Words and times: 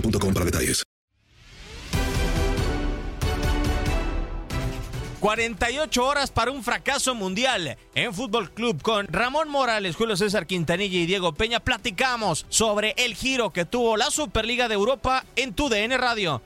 para 0.00 0.44
detalles. 0.44 0.82
48 5.20 6.06
horas 6.06 6.30
para 6.30 6.52
un 6.52 6.62
fracaso 6.62 7.14
mundial 7.14 7.76
en 7.96 8.14
Fútbol 8.14 8.52
Club 8.52 8.80
con 8.80 9.08
Ramón 9.08 9.48
Morales, 9.48 9.96
Julio 9.96 10.16
César 10.16 10.46
Quintanilla 10.46 10.98
y 10.98 11.06
Diego 11.06 11.34
Peña. 11.34 11.58
Platicamos 11.58 12.46
sobre 12.48 12.94
el 12.96 13.16
giro 13.16 13.52
que 13.52 13.64
tuvo 13.64 13.96
la 13.96 14.12
Superliga 14.12 14.68
de 14.68 14.74
Europa 14.74 15.24
en 15.34 15.52
tu 15.52 15.68
DN 15.68 15.96
Radio. 15.98 16.42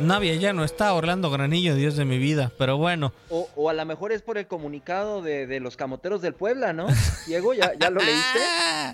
Navia 0.00 0.34
ya 0.34 0.52
no 0.52 0.64
está, 0.64 0.92
Orlando 0.92 1.30
Granillo, 1.30 1.76
Dios 1.76 1.96
de 1.96 2.04
mi 2.04 2.18
vida, 2.18 2.50
pero 2.58 2.76
bueno. 2.76 3.12
O, 3.30 3.48
o 3.54 3.70
a 3.70 3.72
lo 3.72 3.84
mejor 3.86 4.10
es 4.10 4.22
por 4.22 4.38
el 4.38 4.46
comunicado 4.46 5.22
de, 5.22 5.46
de 5.46 5.60
los 5.60 5.76
camoteros 5.76 6.20
del 6.20 6.34
Puebla, 6.34 6.72
¿no? 6.72 6.88
Diego, 7.26 7.54
¿ya, 7.54 7.72
ya 7.78 7.90
lo 7.90 8.00
leíste? 8.00 8.40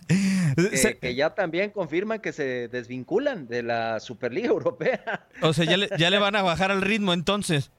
Que, 0.57 0.99
que 0.99 1.15
ya 1.15 1.31
también 1.31 1.71
confirman 1.71 2.19
que 2.19 2.33
se 2.33 2.69
desvinculan 2.69 3.47
de 3.47 3.63
la 3.63 4.01
Superliga 4.01 4.49
Europea. 4.49 5.29
O 5.43 5.53
sea, 5.53 5.65
ya 5.65 5.77
le, 5.77 5.89
ya 5.97 6.11
le 6.11 6.19
van 6.19 6.35
a 6.37 6.43
bajar 6.43 6.71
al 6.73 6.83
ritmo 6.83 7.15
entonces. 7.15 7.71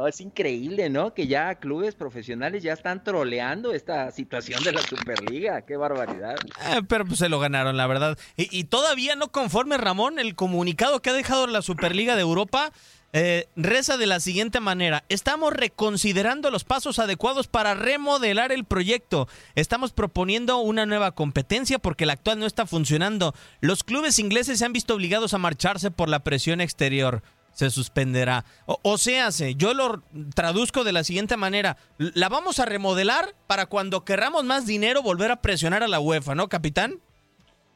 No, 0.00 0.06
es 0.06 0.18
increíble, 0.22 0.88
¿no? 0.88 1.12
Que 1.12 1.26
ya 1.26 1.56
clubes 1.56 1.94
profesionales 1.94 2.62
ya 2.62 2.72
están 2.72 3.04
troleando 3.04 3.74
esta 3.74 4.10
situación 4.10 4.64
de 4.64 4.72
la 4.72 4.80
Superliga. 4.80 5.60
Qué 5.60 5.76
barbaridad. 5.76 6.36
Eh, 6.70 6.80
pero 6.88 7.04
pues 7.04 7.18
se 7.18 7.28
lo 7.28 7.38
ganaron, 7.38 7.76
la 7.76 7.86
verdad. 7.86 8.18
Y, 8.34 8.48
y 8.50 8.64
todavía 8.64 9.14
no 9.14 9.30
conforme, 9.30 9.76
Ramón, 9.76 10.18
el 10.18 10.34
comunicado 10.34 11.02
que 11.02 11.10
ha 11.10 11.12
dejado 11.12 11.46
la 11.48 11.60
Superliga 11.60 12.16
de 12.16 12.22
Europa 12.22 12.72
eh, 13.12 13.48
reza 13.56 13.96
de 13.96 14.06
la 14.06 14.20
siguiente 14.20 14.60
manera. 14.60 15.04
Estamos 15.08 15.52
reconsiderando 15.52 16.50
los 16.50 16.62
pasos 16.62 16.98
adecuados 17.00 17.48
para 17.48 17.74
remodelar 17.74 18.52
el 18.52 18.64
proyecto. 18.64 19.28
Estamos 19.56 19.92
proponiendo 19.92 20.58
una 20.58 20.86
nueva 20.86 21.12
competencia 21.12 21.78
porque 21.78 22.06
la 22.06 22.12
actual 22.12 22.38
no 22.38 22.46
está 22.46 22.66
funcionando. 22.66 23.34
Los 23.60 23.82
clubes 23.82 24.18
ingleses 24.18 24.60
se 24.60 24.64
han 24.64 24.72
visto 24.72 24.94
obligados 24.94 25.34
a 25.34 25.38
marcharse 25.38 25.90
por 25.90 26.08
la 26.08 26.20
presión 26.20 26.60
exterior. 26.60 27.22
Se 27.52 27.68
suspenderá. 27.70 28.44
O, 28.66 28.78
o 28.82 28.96
sea, 28.98 29.32
se- 29.32 29.54
yo 29.54 29.74
lo 29.74 30.02
traduzco 30.34 30.84
de 30.84 30.92
la 30.92 31.04
siguiente 31.04 31.36
manera. 31.36 31.76
La 31.98 32.28
vamos 32.28 32.58
a 32.58 32.64
remodelar 32.64 33.34
para 33.46 33.66
cuando 33.66 34.04
querramos 34.04 34.44
más 34.44 34.66
dinero 34.66 35.02
volver 35.02 35.30
a 35.30 35.42
presionar 35.42 35.82
a 35.82 35.88
la 35.88 36.00
UEFA, 36.00 36.34
¿no, 36.34 36.48
capitán? 36.48 37.00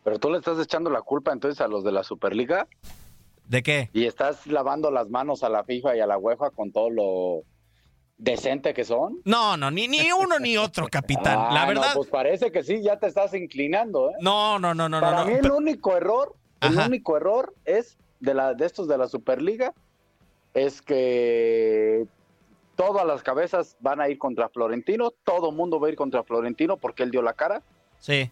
Pero 0.04 0.18
tú 0.18 0.30
le 0.30 0.38
estás 0.38 0.58
echando 0.58 0.90
la 0.90 1.02
culpa 1.02 1.32
entonces 1.32 1.60
a 1.60 1.68
los 1.68 1.82
de 1.84 1.90
la 1.92 2.04
Superliga 2.04 2.66
¿De 3.48 3.62
qué? 3.62 3.90
y 3.92 4.04
estás 4.06 4.46
lavando 4.46 4.90
las 4.90 5.08
manos 5.10 5.42
a 5.42 5.48
la 5.48 5.64
FIFA 5.64 5.96
y 5.96 6.00
a 6.00 6.06
la 6.06 6.18
UEFA 6.18 6.50
con 6.50 6.72
todo 6.72 6.88
lo 6.90 7.42
decente 8.16 8.72
que 8.74 8.84
son. 8.84 9.18
No, 9.24 9.56
no, 9.56 9.70
ni, 9.70 9.88
ni 9.88 10.12
uno 10.12 10.38
ni 10.38 10.56
otro, 10.56 10.86
capitán. 10.88 11.36
Ah, 11.38 11.50
la 11.52 11.60
no, 11.62 11.68
verdad. 11.68 11.92
pues 11.94 12.08
parece 12.08 12.52
que 12.52 12.62
sí, 12.62 12.80
ya 12.82 12.98
te 12.98 13.06
estás 13.08 13.34
inclinando, 13.34 14.10
¿eh? 14.10 14.14
No, 14.20 14.58
no, 14.58 14.72
no, 14.74 14.88
no, 14.88 15.00
Para 15.00 15.20
no. 15.20 15.26
mí 15.26 15.32
el 15.34 15.50
único 15.50 15.96
error, 15.96 16.34
el 16.60 16.78
Ajá. 16.78 16.86
único 16.86 17.16
error 17.16 17.54
es 17.64 17.98
de 18.24 18.34
la 18.34 18.54
de 18.54 18.66
estos 18.66 18.88
de 18.88 18.98
la 18.98 19.08
Superliga 19.08 19.72
es 20.54 20.80
que 20.82 22.06
todas 22.76 23.06
las 23.06 23.22
cabezas 23.22 23.76
van 23.80 24.00
a 24.00 24.08
ir 24.08 24.18
contra 24.18 24.48
Florentino, 24.48 25.12
todo 25.24 25.52
mundo 25.52 25.78
va 25.80 25.88
a 25.88 25.90
ir 25.90 25.96
contra 25.96 26.22
Florentino 26.22 26.76
porque 26.76 27.02
él 27.02 27.10
dio 27.10 27.22
la 27.22 27.32
cara 27.34 27.62
Sí. 28.00 28.30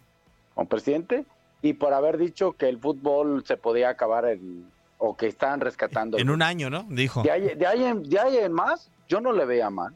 como 0.55 0.69
presidente 0.69 1.25
y 1.63 1.75
por 1.75 1.93
haber 1.95 2.19
dicho 2.19 2.53
que 2.53 2.69
el 2.69 2.79
fútbol 2.79 3.45
se 3.47 3.57
podía 3.57 3.89
acabar 3.89 4.25
en, 4.27 4.71
o 4.99 5.17
que 5.17 5.27
estaban 5.27 5.61
rescatando. 5.61 6.19
En 6.19 6.31
un 6.31 6.43
año, 6.43 6.71
¿no? 6.71 6.85
Dijo. 6.89 7.23
De 7.23 7.31
ahí, 7.31 7.55
de 7.55 7.67
ahí 7.67 7.85
en, 7.85 8.03
de 8.03 8.19
ahí 8.19 8.37
en 8.39 8.53
más, 8.53 8.91
yo 9.09 9.21
no 9.21 9.33
le 9.33 9.45
veía 9.45 9.71
mal. 9.71 9.95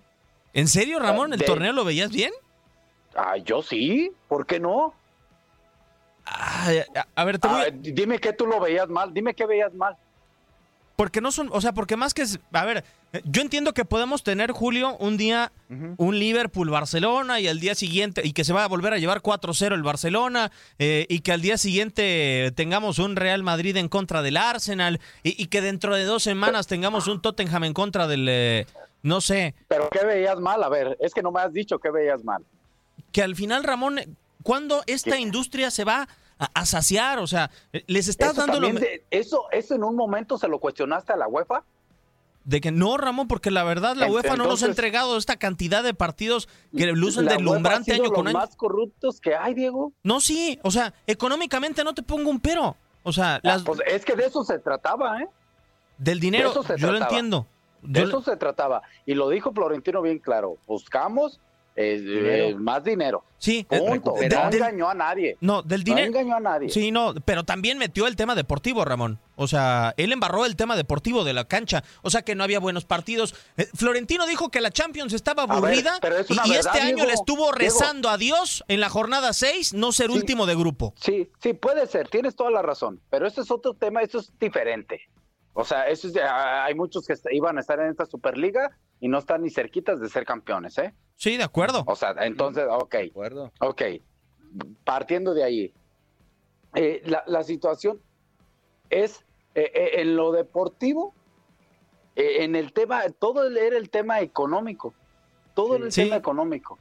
¿En 0.53 0.69
serio, 0.69 0.99
Ramón? 1.01 1.33
¿El 1.33 1.41
De- 1.41 1.45
torneo 1.45 1.73
lo 1.73 1.85
veías 1.85 2.11
bien? 2.11 2.33
Ah, 3.15 3.37
yo 3.39 3.63
sí, 3.63 4.11
¿por 4.29 4.47
qué 4.47 4.61
no? 4.61 4.95
Ay, 6.27 6.79
a, 6.95 7.07
a 7.15 7.25
ver, 7.25 7.39
te 7.39 7.49
voy 7.49 7.63
Ah, 7.63 7.71
dime 7.73 8.19
que 8.19 8.33
tú 8.33 8.47
lo 8.47 8.59
veías 8.61 8.89
mal, 8.89 9.15
dime 9.15 9.33
qué 9.35 9.47
veías 9.47 9.73
mal. 9.75 9.97
Porque 10.97 11.21
no 11.21 11.31
son, 11.31 11.51
o 11.53 11.61
sea, 11.61 11.73
porque 11.73 11.95
más 11.97 12.15
que, 12.15 12.25
a 12.53 12.65
ver, 12.65 12.83
yo 13.25 13.43
entiendo 13.43 13.75
que 13.75 13.85
podemos 13.85 14.23
tener, 14.23 14.51
Julio, 14.53 14.97
un 14.97 15.19
día 15.19 15.53
un 15.69 16.19
Liverpool-Barcelona 16.19 17.39
y 17.39 17.49
al 17.49 17.61
día 17.61 17.75
siguiente, 17.75 18.23
y 18.25 18.33
que 18.33 18.45
se 18.45 18.55
va 18.55 18.65
a 18.65 18.69
volver 18.69 18.95
a 18.95 18.99
llevar 18.99 19.21
4-0 19.21 19.75
el 19.75 19.83
Barcelona, 19.83 20.51
eh, 20.79 21.05
y 21.11 21.21
que 21.21 21.33
al 21.33 21.43
día 21.43 21.59
siguiente 21.59 22.51
tengamos 22.57 22.99
un 22.99 23.15
Real 23.15 23.43
Madrid 23.43 23.77
en 23.77 23.89
contra 23.91 24.23
del 24.23 24.39
Arsenal, 24.39 24.99
y, 25.23 25.41
y 25.41 25.49
que 25.49 25.61
dentro 25.61 25.95
de 25.95 26.05
dos 26.05 26.23
semanas 26.23 26.67
tengamos 26.67 27.09
un 27.09 27.21
Tottenham 27.21 27.65
en 27.65 27.75
contra 27.75 28.07
del, 28.07 28.27
eh, 28.31 28.67
no 29.03 29.21
sé, 29.21 29.55
Pero 29.69 29.91
¿qué 29.91 30.05
veías 30.05 30.41
mal? 30.41 30.63
A 30.65 30.71
ver, 30.71 30.97
es 31.01 31.13
que 31.13 31.21
no 31.23 31.31
me 31.31 31.43
has 31.43 31.53
dicho 31.53 31.79
qué 31.79 31.91
veías 31.91 32.25
mal. 32.25 32.43
que 33.13 33.23
al 33.23 33.37
final, 33.37 33.65
Ramón, 33.65 34.01
¿cuándo 34.47 34.83
esta 34.87 35.19
industria 35.19 35.71
se 35.71 35.85
va 35.85 36.09
a, 36.39 36.51
a 36.55 36.65
saciar? 36.67 37.19
O 37.19 37.27
sea, 37.27 37.51
eh, 37.73 37.83
les 37.87 38.09
estás 38.09 38.33
Eso, 38.33 38.41
dando 38.47 38.61
lo... 38.61 38.69
de- 38.73 39.05
eso, 39.11 39.47
eso 39.51 39.75
en 39.75 39.83
un 39.85 39.97
momento 39.97 40.39
se 40.39 40.49
lo 40.49 40.59
cuestionaste 40.61 41.13
a 41.13 41.17
la 41.17 41.27
UEFA. 41.29 41.65
De 42.45 42.61
que 42.61 42.71
no, 42.71 42.97
Ramón, 42.97 43.27
porque 43.27 43.51
la 43.51 43.65
verdad 43.65 43.97
la 43.97 44.07
UEFA 44.07 44.37
no 44.37 44.45
nos 44.47 44.63
ha 44.63 44.67
entregado 44.67 45.17
esta 45.17 45.37
cantidad 45.37 45.83
de 45.83 45.95
partidos 45.95 46.49
que 46.77 46.87
lucen 46.93 47.27
deslumbrante 47.27 47.93
año 47.95 48.05
con 48.13 48.25
los 48.27 48.35
año. 48.35 48.39
más 48.39 48.55
corruptos 48.55 49.21
que 49.21 49.35
hay, 49.35 49.53
Diego. 49.55 49.93
No, 50.05 50.21
sí, 50.21 50.61
o 50.63 50.71
sea, 50.71 50.95
económicamente 51.09 51.83
no 51.83 51.93
te 51.93 52.05
pongo 52.05 52.31
un 52.31 52.39
pero. 52.39 52.77
O 53.03 53.13
sea, 53.13 53.41
las, 53.43 53.65
Pues 53.65 53.81
es 53.87 54.05
que 54.05 54.15
de 54.15 54.27
eso 54.27 54.45
se 54.45 54.61
trataba, 54.61 55.21
¿eh? 55.23 55.29
del 55.99 56.21
dinero, 56.21 56.51
eso 56.51 56.63
se 56.63 56.77
yo 56.79 56.93
lo 56.93 56.99
entiendo. 56.99 57.49
De 57.83 58.03
eso 58.03 58.23
se 58.23 58.37
trataba. 58.37 58.83
Y 59.07 59.15
lo 59.15 59.29
dijo 59.29 59.53
Florentino 59.53 60.01
bien 60.03 60.19
claro. 60.21 60.57
Buscamos 60.69 61.41
eh, 61.77 62.55
más 62.59 62.83
dinero. 62.83 63.25
Sí, 63.39 63.67
eh, 63.71 63.81
no 63.81 64.51
engañó 64.51 64.89
a 64.89 64.95
nadie. 64.95 65.37
No, 65.41 65.63
del 65.63 65.85
dinero. 65.85 66.11
No 66.11 66.19
engañó 66.19 66.37
a 66.37 66.41
nadie. 66.41 66.71
Sí, 66.71 66.91
no, 66.91 67.15
pero 67.25 67.45
también 67.45 67.77
metió 67.77 68.07
el 68.07 68.17
tema 68.17 68.35
deportivo, 68.35 68.85
Ramón. 68.85 69.19
O 69.37 69.47
sea, 69.47 69.93
él 69.99 70.13
embarró 70.13 70.47
el 70.47 70.57
tema 70.57 70.75
deportivo 70.75 71.23
de 71.23 71.35
la 71.35 71.45
cancha. 71.45 71.85
O 72.01 72.09
sea, 72.09 72.23
que 72.23 72.35
no 72.35 72.45
había 72.45 72.61
buenos 72.61 72.87
partidos. 72.87 73.35
Eh, 73.59 73.69
Florentino 73.75 74.27
dijo 74.27 74.51
que 74.51 74.63
la 74.63 74.71
Champions 74.71 75.13
estaba 75.13 75.43
aburrida 75.43 76.01
y, 76.47 76.53
este 76.53 76.81
año 76.81 77.05
le 77.05 77.13
estuvo 77.13 77.53
rezando 77.53 78.09
a 78.09 78.17
Dios 78.17 78.65
en 78.69 78.81
la 78.81 78.89
jornada 78.89 79.35
6 79.35 79.75
no 79.75 79.93
ser 79.93 80.11
último 80.11 80.47
de 80.47 80.55
grupo. 80.55 80.95
Sí, 80.97 81.31
sí, 81.43 81.53
puede 81.53 81.87
ser. 81.87 82.09
Tienes 82.09 82.37
toda 82.37 82.51
la 82.51 82.63
razón. 82.63 83.01
Pero 83.11 83.27
este 83.27 83.43
es 83.43 83.51
otro 83.51 83.75
tema, 83.75 84.01
esto 84.01 84.21
es 84.21 84.33
diferente. 84.41 85.03
O 85.59 85.65
sea, 85.65 85.89
eso 85.89 86.09
hay 86.23 86.75
muchos 86.75 87.07
que 87.07 87.15
iban 87.31 87.57
a 87.57 87.61
estar 87.61 87.81
en 87.81 87.89
esta 87.89 88.05
Superliga 88.05 88.77
y 89.01 89.09
no 89.09 89.17
están 89.17 89.41
ni 89.43 89.49
cerquitas 89.49 89.99
de 89.99 90.11
ser 90.11 90.27
campeones, 90.27 90.77
¿eh? 90.77 90.93
Sí, 91.17 91.39
de 91.39 91.45
acuerdo. 91.45 91.83
O 91.87 91.97
sea, 91.97 92.15
entonces, 92.21 92.67
ok. 92.71 92.93
De 92.93 93.07
acuerdo. 93.07 93.53
Ok. 93.61 93.83
Partiendo 94.85 95.33
de 95.33 95.45
ahí, 95.45 95.75
eh, 96.75 97.03
la, 97.07 97.43
situación 97.43 98.03
es 98.91 99.25
eh, 99.55 99.73
eh, 99.75 99.91
en 100.03 100.15
lo 100.15 100.31
deportivo, 100.31 101.15
en 102.17 102.55
el 102.55 102.75
tema, 102.75 103.05
todo 103.19 103.47
era 103.47 103.79
el 103.79 103.89
tema 103.89 104.21
económico. 104.21 104.93
Todo 105.55 105.77
el 105.77 105.91
tema 105.91 106.17
económico. 106.17 106.79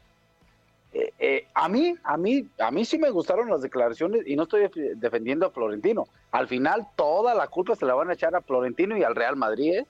Eh, 1.17 1.37
eh, 1.37 1.47
a 1.53 1.69
mí, 1.69 1.95
a 2.03 2.17
mí, 2.17 2.47
a 2.59 2.71
mí 2.71 2.85
sí 2.85 2.97
me 2.97 3.09
gustaron 3.09 3.49
las 3.49 3.61
declaraciones 3.61 4.23
y 4.27 4.35
no 4.35 4.43
estoy 4.43 4.69
defendiendo 4.95 5.45
a 5.45 5.51
Florentino. 5.51 6.07
Al 6.31 6.47
final 6.47 6.87
toda 6.95 7.33
la 7.33 7.47
culpa 7.47 7.75
se 7.75 7.85
la 7.85 7.93
van 7.93 8.09
a 8.09 8.13
echar 8.13 8.35
a 8.35 8.41
Florentino 8.41 8.97
y 8.97 9.03
al 9.03 9.15
Real 9.15 9.35
Madrid. 9.35 9.79
¿eh? 9.79 9.87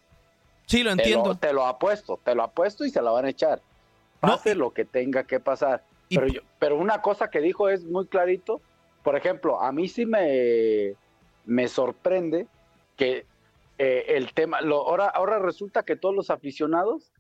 Sí, 0.66 0.84
lo 0.84 0.92
entiendo. 0.92 1.36
Te 1.36 1.54
lo, 1.54 1.66
apuesto, 1.66 2.20
te 2.24 2.36
lo 2.36 2.44
apuesto 2.44 2.86
y 2.86 2.90
se 2.90 3.02
la 3.02 3.12
van 3.12 3.26
a 3.26 3.30
echar. 3.30 3.62
Pase 4.20 4.56
lo 4.56 4.72
que 4.72 4.86
tenga 4.86 5.24
que 5.24 5.40
pasar. 5.40 5.84
Pero, 6.10 6.28
pero 6.60 6.78
una 6.78 7.02
cosa 7.02 7.30
que 7.30 7.42
dijo 7.42 7.70
es 7.70 7.84
muy 7.84 8.08
clarito. 8.08 8.62
Por 9.04 9.16
ejemplo, 9.16 9.62
a 9.62 9.72
mí 9.72 9.88
sí 9.88 10.06
me, 10.06 10.94
me 11.46 11.68
sorprende 11.68 12.48
que 12.98 13.26
el 13.78 14.34
tema, 14.34 14.62
lo, 14.62 14.88
ahora, 14.88 15.08
ahora 15.08 15.40
resulta 15.40 15.84
que 15.84 15.96
todos 15.96 16.16
los 16.16 16.30
aficionados 16.30 17.12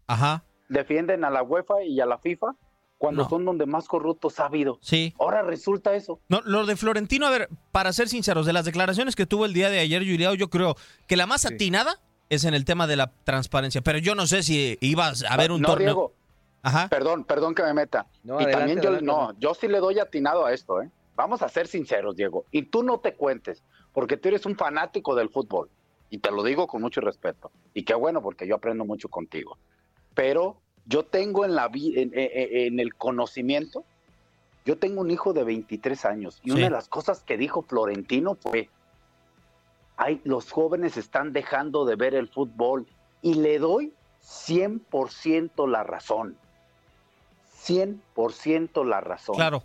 defienden 0.69 1.25
a 1.25 1.29
la 1.29 1.43
UEFA 1.43 1.83
y 1.83 1.99
a 1.99 2.05
la 2.05 2.17
FIFA 2.17 2.55
cuando 2.97 3.27
son 3.27 3.45
donde 3.45 3.65
más 3.65 3.87
corruptos 3.87 4.39
ha 4.39 4.45
habido. 4.45 4.79
Sí. 4.81 5.13
Ahora 5.19 5.41
resulta 5.41 5.95
eso. 5.95 6.19
No, 6.29 6.41
lo 6.45 6.65
de 6.65 6.75
Florentino, 6.75 7.27
a 7.27 7.29
ver, 7.29 7.49
para 7.71 7.93
ser 7.93 8.07
sinceros, 8.07 8.45
de 8.45 8.53
las 8.53 8.65
declaraciones 8.65 9.15
que 9.15 9.25
tuvo 9.25 9.45
el 9.45 9.53
día 9.53 9.69
de 9.69 9.79
ayer, 9.79 10.01
Juliao, 10.01 10.33
yo 10.33 10.49
creo 10.49 10.75
que 11.07 11.15
la 11.15 11.25
más 11.25 11.45
atinada 11.45 11.99
es 12.29 12.45
en 12.45 12.53
el 12.53 12.65
tema 12.65 12.87
de 12.87 12.95
la 12.95 13.11
transparencia, 13.23 13.81
pero 13.81 13.99
yo 13.99 14.15
no 14.15 14.27
sé 14.27 14.43
si 14.43 14.77
ibas 14.81 15.23
a 15.29 15.37
ver 15.37 15.51
un 15.51 15.61
no, 15.61 15.69
torneo. 15.69 15.85
Diego, 15.85 16.13
Ajá. 16.63 16.87
Perdón, 16.89 17.25
perdón 17.25 17.53
que 17.53 17.61
me 17.61 17.73
meta. 17.73 18.07
y 18.23 18.51
también 18.51 18.81
yo, 18.81 18.99
no, 19.01 19.37
yo 19.37 19.53
sí 19.53 19.67
le 19.67 19.79
doy 19.79 19.99
atinado 19.99 20.45
a 20.45 20.53
esto, 20.53 20.81
¿eh? 20.81 20.89
Vamos 21.15 21.41
a 21.43 21.49
ser 21.49 21.67
sinceros, 21.67 22.15
Diego. 22.15 22.45
Y 22.51 22.63
tú 22.63 22.81
no 22.81 22.99
te 22.99 23.13
cuentes, 23.13 23.63
porque 23.93 24.17
tú 24.17 24.29
eres 24.29 24.45
un 24.45 24.55
fanático 24.55 25.15
del 25.15 25.29
fútbol. 25.29 25.69
Y 26.09 26.17
te 26.17 26.31
lo 26.31 26.43
digo 26.43 26.67
con 26.67 26.81
mucho 26.81 27.01
respeto. 27.01 27.51
Y 27.73 27.83
qué 27.83 27.93
bueno, 27.93 28.21
porque 28.21 28.47
yo 28.47 28.55
aprendo 28.55 28.83
mucho 28.83 29.09
contigo. 29.09 29.57
Pero 30.13 30.59
yo 30.85 31.03
tengo 31.03 31.45
en, 31.45 31.55
la, 31.55 31.69
en, 31.73 32.11
en, 32.13 32.79
el 32.79 32.95
conocimiento, 32.95 33.83
yo 34.65 34.77
tengo 34.77 35.01
un 35.01 35.11
hijo 35.11 35.33
de 35.33 35.43
23 35.43 36.05
años 36.05 36.39
y 36.43 36.51
una 36.51 36.65
de 36.65 36.69
las 36.69 36.87
cosas 36.87 37.23
que 37.23 37.37
dijo 37.37 37.61
Florentino 37.61 38.35
fue, 38.35 38.69
Ay, 39.97 40.21
los 40.23 40.51
jóvenes 40.51 40.97
están 40.97 41.31
dejando 41.31 41.85
de 41.85 41.95
ver 41.95 42.15
el 42.15 42.27
fútbol 42.27 42.85
y 43.21 43.35
le 43.35 43.59
doy 43.59 43.93
100% 44.21 45.69
la 45.69 45.83
razón. 45.83 46.37
100% 47.63 48.85
la 48.85 49.01
razón. 49.01 49.35
Claro. 49.35 49.63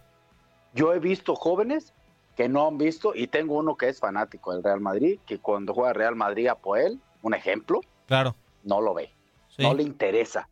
Yo 0.72 0.94
he 0.94 1.00
visto 1.00 1.34
jóvenes 1.34 1.92
que 2.36 2.48
no 2.48 2.68
han 2.68 2.78
visto 2.78 3.12
y 3.14 3.26
tengo 3.26 3.56
uno 3.56 3.76
que 3.76 3.88
es 3.88 3.98
fanático 3.98 4.52
del 4.52 4.62
Real 4.62 4.80
Madrid, 4.80 5.18
que 5.26 5.38
cuando 5.38 5.74
juega 5.74 5.92
Real 5.92 6.14
Madrid 6.14 6.46
a 6.46 6.54
Poel, 6.54 7.00
un 7.22 7.34
ejemplo, 7.34 7.80
claro. 8.06 8.36
no 8.62 8.80
lo 8.80 8.94
ve. 8.94 9.10
No 9.58 9.74
le 9.74 9.82
interesa 9.82 10.48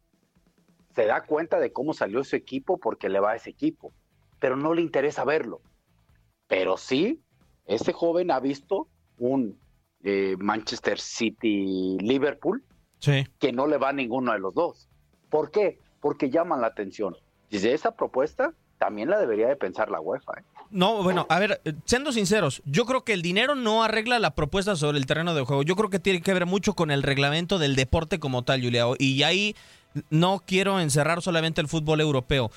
se 0.98 1.06
da 1.06 1.20
cuenta 1.20 1.60
de 1.60 1.72
cómo 1.72 1.94
salió 1.94 2.24
su 2.24 2.34
equipo 2.34 2.76
porque 2.76 3.08
le 3.08 3.20
va 3.20 3.30
a 3.30 3.36
ese 3.36 3.50
equipo, 3.50 3.92
pero 4.40 4.56
no 4.56 4.74
le 4.74 4.82
interesa 4.82 5.24
verlo. 5.24 5.60
Pero 6.48 6.76
sí, 6.76 7.20
ese 7.66 7.92
joven 7.92 8.32
ha 8.32 8.40
visto 8.40 8.88
un 9.16 9.56
eh, 10.02 10.34
Manchester 10.40 10.98
City-Liverpool 10.98 12.64
que 13.38 13.52
no 13.52 13.68
le 13.68 13.76
va 13.76 13.90
a 13.90 13.92
ninguno 13.92 14.32
de 14.32 14.40
los 14.40 14.52
dos. 14.54 14.88
¿Por 15.30 15.52
qué? 15.52 15.78
Porque 16.00 16.30
llaman 16.30 16.62
la 16.62 16.66
atención. 16.66 17.16
Desde 17.48 17.74
esa 17.74 17.92
propuesta 17.94 18.52
también 18.78 19.08
la 19.08 19.20
debería 19.20 19.46
de 19.46 19.54
pensar 19.54 19.92
la 19.92 20.00
UEFA. 20.00 20.32
¿eh? 20.40 20.42
No, 20.70 21.04
bueno, 21.04 21.26
a 21.28 21.38
ver, 21.38 21.60
siendo 21.84 22.10
sinceros, 22.10 22.60
yo 22.64 22.86
creo 22.86 23.04
que 23.04 23.12
el 23.12 23.22
dinero 23.22 23.54
no 23.54 23.84
arregla 23.84 24.18
la 24.18 24.34
propuesta 24.34 24.74
sobre 24.74 24.98
el 24.98 25.06
terreno 25.06 25.32
de 25.36 25.42
juego. 25.42 25.62
Yo 25.62 25.76
creo 25.76 25.90
que 25.90 26.00
tiene 26.00 26.22
que 26.22 26.34
ver 26.34 26.46
mucho 26.46 26.74
con 26.74 26.90
el 26.90 27.04
reglamento 27.04 27.60
del 27.60 27.76
deporte 27.76 28.18
como 28.18 28.42
tal, 28.42 28.62
Juliao. 28.62 28.96
Y 28.98 29.22
ahí 29.22 29.54
no 30.10 30.42
quiero 30.46 30.80
encerrar 30.80 31.22
solamente 31.22 31.60
el 31.60 31.68
fútbol 31.68 32.00
europeo. 32.00 32.50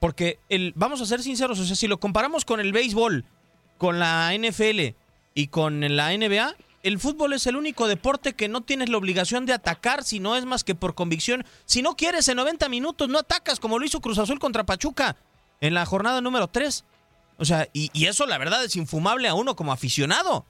Porque 0.00 0.38
el, 0.48 0.72
vamos 0.76 1.00
a 1.00 1.06
ser 1.06 1.22
sinceros, 1.22 1.58
o 1.58 1.64
sea, 1.64 1.76
si 1.76 1.88
lo 1.88 1.98
comparamos 1.98 2.44
con 2.44 2.60
el 2.60 2.72
béisbol, 2.72 3.24
con 3.78 3.98
la 3.98 4.32
NFL 4.36 4.94
y 5.34 5.48
con 5.48 5.96
la 5.96 6.16
NBA, 6.16 6.54
el 6.82 6.98
fútbol 6.98 7.32
es 7.32 7.46
el 7.46 7.56
único 7.56 7.88
deporte 7.88 8.34
que 8.34 8.48
no 8.48 8.60
tienes 8.60 8.88
la 8.88 8.98
obligación 8.98 9.46
de 9.46 9.52
atacar 9.52 10.04
si 10.04 10.20
no 10.20 10.36
es 10.36 10.44
más 10.44 10.62
que 10.62 10.74
por 10.74 10.94
convicción. 10.94 11.44
Si 11.64 11.82
no 11.82 11.96
quieres 11.96 12.28
en 12.28 12.36
90 12.36 12.68
minutos, 12.68 13.08
no 13.08 13.18
atacas 13.18 13.58
como 13.58 13.78
lo 13.78 13.84
hizo 13.84 14.00
Cruz 14.00 14.18
Azul 14.18 14.38
contra 14.38 14.64
Pachuca 14.64 15.16
en 15.60 15.74
la 15.74 15.84
jornada 15.86 16.20
número 16.20 16.46
3. 16.46 16.84
O 17.38 17.44
sea, 17.44 17.68
y, 17.72 17.90
y 17.92 18.06
eso 18.06 18.26
la 18.26 18.38
verdad 18.38 18.64
es 18.64 18.76
infumable 18.76 19.28
a 19.28 19.34
uno 19.34 19.56
como 19.56 19.72
aficionado. 19.72 20.44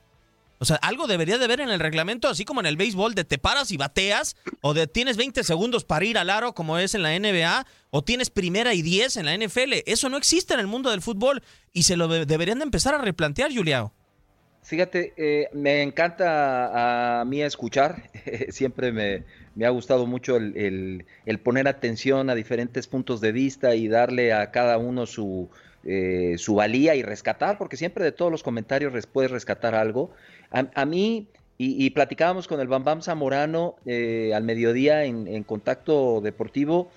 O 0.59 0.65
sea, 0.65 0.77
algo 0.77 1.07
debería 1.07 1.39
de 1.39 1.47
ver 1.47 1.61
en 1.61 1.71
el 1.71 1.81
reglamento, 1.81 2.29
así 2.29 2.45
como 2.45 2.61
en 2.61 2.67
el 2.67 2.77
béisbol, 2.77 3.15
de 3.15 3.25
te 3.25 3.39
paras 3.39 3.71
y 3.71 3.77
bateas, 3.77 4.37
o 4.61 4.75
de 4.75 4.87
tienes 4.87 5.17
20 5.17 5.45
segundos 5.45 5.85
para 5.85 6.05
ir 6.05 6.19
al 6.19 6.31
aro, 6.31 6.55
como 6.55 6.79
es 6.79 6.95
en 6.95 7.03
la 7.03 7.19
NBA, 7.19 7.67
o 7.91 8.03
tienes 8.03 8.31
primera 8.31 8.75
y 8.75 8.83
10 8.83 9.19
en 9.19 9.27
la 9.27 9.37
NFL. 9.37 9.75
Eso 9.87 10.09
no 10.09 10.17
existe 10.17 10.55
en 10.55 10.61
el 10.61 10.67
mundo 10.67 10.91
del 10.91 11.03
fútbol 11.03 11.43
y 11.73 11.85
se 11.85 11.97
lo 11.97 12.09
deberían 12.09 12.59
de 12.59 12.65
empezar 12.65 12.95
a 12.95 12.99
replantear, 12.99 13.55
Juliao. 13.55 13.93
Fíjate, 14.69 15.15
eh, 15.17 15.49
me 15.55 15.83
encanta 15.83 17.21
a 17.21 17.25
mí 17.25 17.41
escuchar, 17.41 18.11
siempre 18.51 18.93
me, 18.93 19.65
ha 19.65 19.71
gustado 19.71 20.07
mucho 20.07 20.37
el, 20.37 21.07
poner 21.43 21.69
atención 21.69 22.29
a 22.29 22.35
diferentes 22.35 22.87
puntos 22.87 23.23
de 23.23 23.33
vista 23.33 23.75
y 23.75 23.89
darle 23.89 24.35
a 24.35 24.51
cada 24.51 24.77
uno 24.77 25.07
su, 25.07 25.49
eh, 25.85 26.35
su 26.37 26.57
valía 26.57 26.95
y 26.97 27.03
rescatar, 27.03 27.57
porque 27.57 27.79
siempre 27.79 28.05
de 28.05 28.13
todos 28.13 28.31
los 28.31 28.43
comentarios 28.43 29.07
puedes 29.07 29.31
rescatar 29.31 29.75
algo. 29.75 30.11
A, 30.51 30.85
mí, 30.87 31.29
y, 31.59 31.91
platicábamos 31.91 32.49
con 32.49 32.61
el 32.61 32.69
Bambam 32.69 33.03
Zamorano 33.03 33.77
eh, 33.85 34.33
al 34.35 34.45
mediodía 34.45 35.05
en, 35.05 35.43
Contacto 35.45 36.21
Deportivo, 36.23 36.91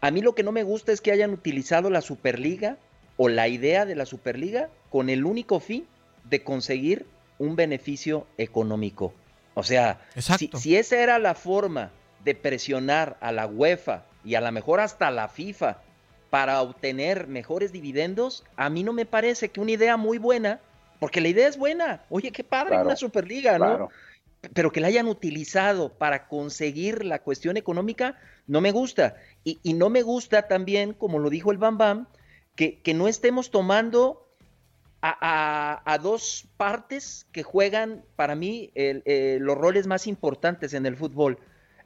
a 0.00 0.10
mí 0.10 0.20
lo 0.20 0.34
que 0.34 0.44
no 0.44 0.52
me 0.52 0.62
gusta 0.62 0.92
es 0.92 1.00
que 1.00 1.10
hayan 1.10 1.32
utilizado 1.32 1.90
la 1.90 2.00
Superliga 2.00 2.76
o 3.16 3.28
la 3.28 3.48
idea 3.48 3.86
de 3.86 3.96
la 3.96 4.06
Superliga 4.06 4.68
con 4.90 5.10
el 5.10 5.24
único 5.24 5.58
fin 5.58 5.86
de 6.24 6.44
conseguir 6.44 7.06
un 7.38 7.56
beneficio 7.56 8.26
económico. 8.38 9.12
O 9.54 9.62
sea, 9.62 10.00
si, 10.16 10.50
si, 10.54 10.76
esa 10.76 11.00
era 11.00 11.18
la 11.18 11.34
forma 11.34 11.90
de 12.24 12.34
presionar 12.34 13.16
a 13.20 13.32
la 13.32 13.46
UEFA 13.46 14.04
y 14.24 14.34
a 14.34 14.40
lo 14.40 14.52
mejor 14.52 14.80
hasta 14.80 15.10
la 15.10 15.28
FIFA 15.28 15.78
para 16.30 16.60
obtener 16.60 17.26
mejores 17.26 17.72
dividendos, 17.72 18.44
a 18.56 18.68
mí 18.68 18.82
no 18.84 18.92
me 18.92 19.06
parece 19.06 19.48
que 19.48 19.60
una 19.60 19.72
idea 19.72 19.96
muy 19.96 20.18
buena 20.18 20.60
porque 20.98 21.20
la 21.20 21.28
idea 21.28 21.48
es 21.48 21.56
buena. 21.56 22.02
Oye, 22.08 22.32
qué 22.32 22.44
padre 22.44 22.80
una 22.80 22.96
Superliga, 22.96 23.58
¿no? 23.58 23.88
Pero 24.52 24.70
que 24.70 24.80
la 24.80 24.88
hayan 24.88 25.08
utilizado 25.08 25.92
para 25.92 26.28
conseguir 26.28 27.04
la 27.04 27.20
cuestión 27.20 27.56
económica, 27.56 28.18
no 28.46 28.60
me 28.60 28.70
gusta. 28.70 29.16
Y, 29.44 29.74
no 29.74 29.90
me 29.90 30.02
gusta 30.02 30.48
también, 30.48 30.92
como 30.92 31.18
lo 31.18 31.30
dijo 31.30 31.50
el 31.50 31.58
Bam 31.58 31.78
Bam, 31.78 32.06
que, 32.54 32.80
que 32.80 32.94
no 32.94 33.08
estemos 33.08 33.50
tomando 33.50 34.26
a, 35.02 35.98
dos 36.02 36.46
partes 36.56 37.26
que 37.32 37.42
juegan, 37.42 38.04
para 38.16 38.34
mí, 38.34 38.70
eh, 38.74 39.38
los 39.40 39.56
roles 39.56 39.86
más 39.86 40.06
importantes 40.06 40.74
en 40.74 40.86
el 40.86 40.96
fútbol. 40.96 41.38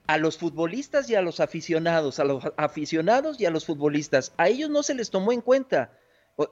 A 0.06 0.18
los 0.18 0.38
futbolistas 0.38 1.08
y 1.08 1.14
a 1.14 1.22
los 1.22 1.40
aficionados, 1.40 2.18
a 2.18 2.24
los 2.24 2.44
aficionados 2.56 3.40
y 3.40 3.46
a 3.46 3.50
los 3.50 3.64
futbolistas. 3.64 4.32
A 4.38 4.48
ellos 4.48 4.70
no 4.70 4.82
se 4.82 4.94
les 4.94 5.10
tomó 5.10 5.32
en 5.32 5.40
cuenta 5.40 5.92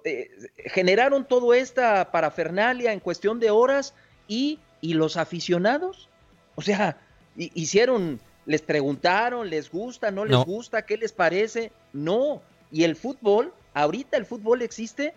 eh, 0.05 0.31
generaron 0.67 1.25
toda 1.25 1.57
esta 1.57 2.11
parafernalia 2.11 2.93
en 2.93 3.01
cuestión 3.01 3.41
de 3.41 3.51
horas 3.51 3.95
y, 4.27 4.59
y 4.81 4.95
los 4.95 5.17
aficionados, 5.17 6.09
o 6.55 6.63
sea, 6.63 6.99
hicieron, 7.37 8.21
les 8.47 8.63
preguntaron, 8.63 9.49
les 9.49 9.71
gusta, 9.71 10.11
no 10.11 10.25
les 10.25 10.39
gusta, 10.45 10.83
qué 10.83 10.97
les 10.97 11.13
parece, 11.13 11.73
no, 11.93 12.43
y 12.71 12.85
el 12.85 12.97
fútbol, 12.97 13.53
ahorita 13.75 14.17
el 14.17 14.27
fútbol 14.27 14.63
existe 14.63 15.15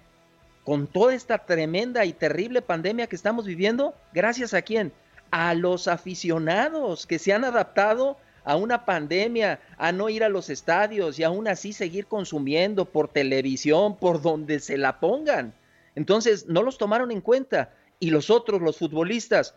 con 0.64 0.88
toda 0.88 1.14
esta 1.16 1.40
tremenda 1.40 2.06
y 2.06 2.14
terrible 2.14 2.62
pandemia 2.62 3.08
que 3.08 3.16
estamos 3.16 3.46
viviendo, 3.46 3.96
gracias 4.14 4.54
a 4.54 4.62
quién? 4.62 4.94
A 5.32 5.54
los 5.54 5.88
aficionados 5.88 7.08
que 7.08 7.20
se 7.20 7.34
han 7.34 7.44
adaptado 7.44 8.18
a 8.44 8.56
una 8.56 8.86
pandemia, 8.86 9.60
a 9.78 9.92
no 9.92 10.10
ir 10.10 10.24
a 10.24 10.30
los 10.30 10.50
estadios 10.50 11.20
y 11.20 11.24
aún 11.24 11.48
así 11.48 11.74
seguir 11.74 12.08
consumiendo 12.08 12.86
por 12.86 13.08
televisión, 13.08 13.98
por 13.98 14.22
donde 14.22 14.60
se 14.60 14.78
la 14.78 15.00
pongan. 15.00 15.54
Entonces, 15.96 16.48
no 16.48 16.64
los 16.64 16.78
tomaron 16.78 17.12
en 17.12 17.22
cuenta. 17.22 17.74
Y 18.00 18.10
los 18.10 18.30
otros, 18.30 18.62
los 18.62 18.78
futbolistas, 18.78 19.54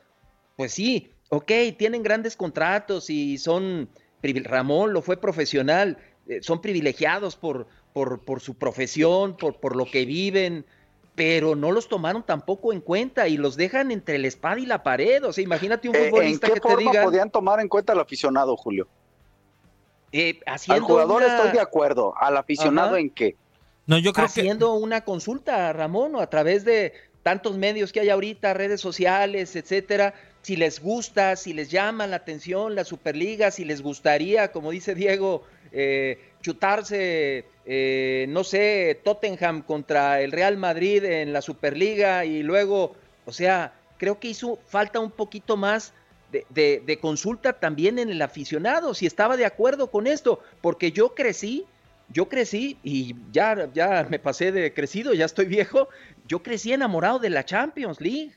pues 0.57 0.73
sí, 0.73 1.11
ok, 1.31 1.51
tienen 1.79 2.03
grandes 2.03 2.37
contratos 2.37 3.09
y 3.09 3.39
son, 3.39 3.89
Ramón 4.23 4.93
lo 4.93 5.03
fue 5.03 5.17
profesional, 5.17 5.99
eh, 6.29 6.41
son 6.43 6.61
privilegiados 6.61 7.37
por, 7.37 7.67
por, 7.93 8.25
por 8.25 8.41
su 8.41 8.55
profesión, 8.55 9.37
por, 9.37 9.61
por 9.61 9.77
lo 9.77 9.87
que 9.87 10.05
viven, 10.05 10.67
pero 11.15 11.55
no 11.55 11.71
los 11.71 11.89
tomaron 11.89 12.23
tampoco 12.23 12.73
en 12.73 12.81
cuenta 12.81 13.29
y 13.29 13.37
los 13.37 13.57
dejan 13.57 13.91
entre 13.93 14.19
la 14.19 14.27
espada 14.27 14.59
y 14.59 14.67
la 14.67 14.83
pared. 14.83 15.25
O 15.25 15.33
sea, 15.33 15.45
imagínate 15.45 15.89
un 15.89 15.95
eh, 15.95 16.09
futbolista 16.11 16.49
¿En 16.49 16.55
qué 16.55 16.61
que 16.61 16.69
forma 16.69 16.91
te 16.91 17.03
podían 17.03 17.31
tomar 17.31 17.61
en 17.61 17.69
cuenta 17.69 17.93
al 17.93 18.01
aficionado, 18.01 18.57
Julio? 18.57 18.89
Eh, 20.13 20.41
al 20.47 20.81
jugador 20.81 21.23
estoy 21.23 21.51
de 21.51 21.61
acuerdo, 21.61 22.15
al 22.17 22.37
aficionado 22.37 22.97
en 22.97 23.11
qué. 23.11 23.37
No, 23.87 23.99
yo 23.99 24.13
creo 24.13 24.27
haciendo 24.27 24.75
una 24.75 25.03
consulta, 25.03 25.73
Ramón, 25.73 26.15
o 26.15 26.21
a 26.21 26.31
través 26.31 26.65
de 26.65 26.93
tantos 27.23 27.57
medios 27.59 27.93
que 27.93 28.01
hay 28.01 28.11
ahorita, 28.11 28.55
redes 28.55 28.81
sociales, 28.81 29.57
etcétera, 29.57 30.15
si 30.43 30.57
les 30.57 30.81
gusta, 30.81 31.37
si 31.37 31.53
les 31.53 31.71
llama 31.71 32.07
la 32.07 32.17
atención 32.17 32.75
la 32.75 32.85
Superliga, 32.85 33.51
si 33.51 33.65
les 33.65 33.83
gustaría, 33.83 34.53
como 34.53 34.71
dice 34.71 34.95
Diego, 34.95 35.43
eh, 35.73 36.19
chutarse, 36.45 37.47
eh, 37.65 38.27
no 38.29 38.45
sé, 38.45 39.01
Tottenham 39.03 39.63
contra 39.63 40.21
el 40.21 40.31
Real 40.31 40.59
Madrid 40.59 41.03
en 41.03 41.33
la 41.33 41.41
Superliga 41.41 42.27
y 42.27 42.43
luego, 42.43 42.95
o 43.25 43.33
sea, 43.33 43.73
creo 43.97 44.21
que 44.21 44.29
hizo 44.29 44.59
falta 44.67 45.01
un 45.01 45.11
poquito 45.11 45.57
más 45.57 45.95
de, 46.31 46.83
de, 46.85 46.99
consulta 46.99 47.55
también 47.55 47.99
en 47.99 48.11
el 48.11 48.21
aficionado, 48.21 48.93
si 48.93 49.07
estaba 49.07 49.39
de 49.39 49.47
acuerdo 49.47 49.91
con 49.91 50.07
esto, 50.07 50.41
porque 50.61 50.93
yo 50.93 51.15
crecí, 51.15 51.65
yo 52.11 52.29
crecí 52.29 52.77
y 52.83 53.15
ya, 53.33 53.71
ya 53.73 54.07
me 54.11 54.19
pasé 54.19 54.53
de 54.53 54.75
crecido, 54.75 55.15
ya 55.15 55.25
estoy 55.25 55.47
viejo, 55.47 55.89
yo 56.29 56.43
crecí 56.43 56.75
enamorado 56.75 57.21
de 57.21 57.31
la 57.31 57.47
Champions 57.47 58.03
League 58.03 58.33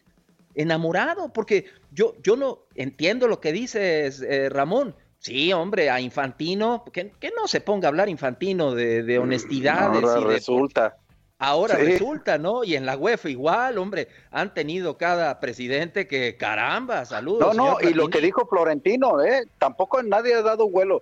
enamorado, 0.55 1.33
porque 1.33 1.65
yo, 1.91 2.15
yo 2.23 2.37
no 2.37 2.59
entiendo 2.75 3.27
lo 3.27 3.41
que 3.41 3.51
dices, 3.51 4.21
eh, 4.21 4.47
Ramón. 4.47 4.95
Sí, 5.27 5.51
hombre, 5.51 5.89
a 5.89 5.99
Infantino, 5.99 6.85
que, 6.85 7.11
que, 7.19 7.31
no 7.35 7.49
se 7.49 7.59
ponga 7.59 7.87
a 7.87 7.89
hablar 7.89 8.07
Infantino 8.07 8.73
de, 8.73 9.03
de 9.03 9.19
honestidades. 9.19 10.01
Ahora 10.01 10.21
y 10.21 10.23
de, 10.23 10.29
resulta. 10.29 10.97
Ahora 11.37 11.75
resulta, 11.75 12.37
¿no? 12.37 12.63
Y 12.63 12.77
en 12.77 12.85
la 12.85 12.95
UEFA 12.95 13.29
igual, 13.29 13.77
hombre, 13.77 14.07
han 14.31 14.53
tenido 14.53 14.95
cada 14.97 15.41
presidente 15.41 16.07
que, 16.07 16.37
caramba, 16.37 17.03
saludos. 17.03 17.57
No, 17.57 17.71
no, 17.73 17.81
y 17.81 17.93
lo 17.93 18.07
que 18.07 18.21
dijo 18.21 18.47
Florentino, 18.47 19.21
¿eh? 19.21 19.43
Tampoco 19.57 20.01
nadie 20.01 20.33
ha 20.33 20.41
dado 20.41 20.69
vuelo. 20.69 21.01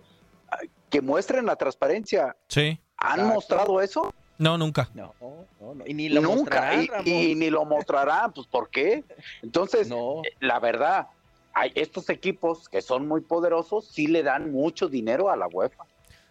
Que 0.90 1.02
muestren 1.02 1.46
la 1.46 1.56
transparencia. 1.56 2.36
Sí. 2.48 2.80
¿Han 2.98 3.28
mostrado 3.28 3.80
eso? 3.80 4.12
No, 4.40 4.58
nunca. 4.58 4.90
No, 4.96 5.14
no, 5.22 5.86
Y 5.86 5.94
ni 5.94 6.10
lo 6.10 6.22
nunca. 6.22 6.74
Mostrarán, 6.74 7.08
y, 7.08 7.36
ni 7.36 7.52
lo 7.52 7.64
mostrarán, 7.64 8.34
pues 8.34 8.48
¿por 8.48 8.72
qué? 8.72 9.04
Entonces, 9.44 9.92
eh, 9.92 10.22
la 10.40 10.60
verdad, 10.60 11.10
hay 11.56 11.72
estos 11.74 12.10
equipos 12.10 12.70
que 12.70 12.82
son 12.82 13.08
muy 13.08 13.22
poderosos, 13.22 13.88
sí 13.88 14.06
le 14.06 14.22
dan 14.22 14.52
mucho 14.52 14.88
dinero 14.88 15.32
a 15.32 15.36
la 15.36 15.48
UEFA. 15.48 15.86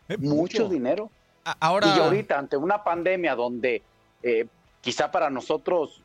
Eh, 0.08 0.16
mucho, 0.18 0.68
dinero. 0.68 1.10
Ahora... 1.58 1.92
Y 1.96 1.98
ahorita, 1.98 2.38
ante 2.38 2.56
una 2.56 2.84
pandemia 2.84 3.34
donde 3.34 3.82
eh, 4.22 4.46
quizá 4.80 5.10
para 5.10 5.30
nosotros 5.30 6.00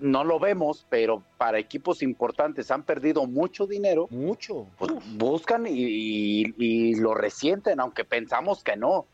no 0.00 0.24
lo 0.24 0.38
vemos, 0.38 0.84
pero 0.90 1.22
para 1.38 1.58
equipos 1.58 2.02
importantes 2.02 2.70
han 2.70 2.82
perdido 2.82 3.26
mucho 3.26 3.66
dinero. 3.66 4.08
Mucho. 4.10 4.66
Pues, 4.76 4.92
buscan 5.16 5.66
y, 5.66 6.52
y 6.58 6.94
lo 6.96 7.14
resienten, 7.14 7.80
aunque 7.80 8.04
pensamos 8.04 8.64
que 8.64 8.76
no 8.76 9.06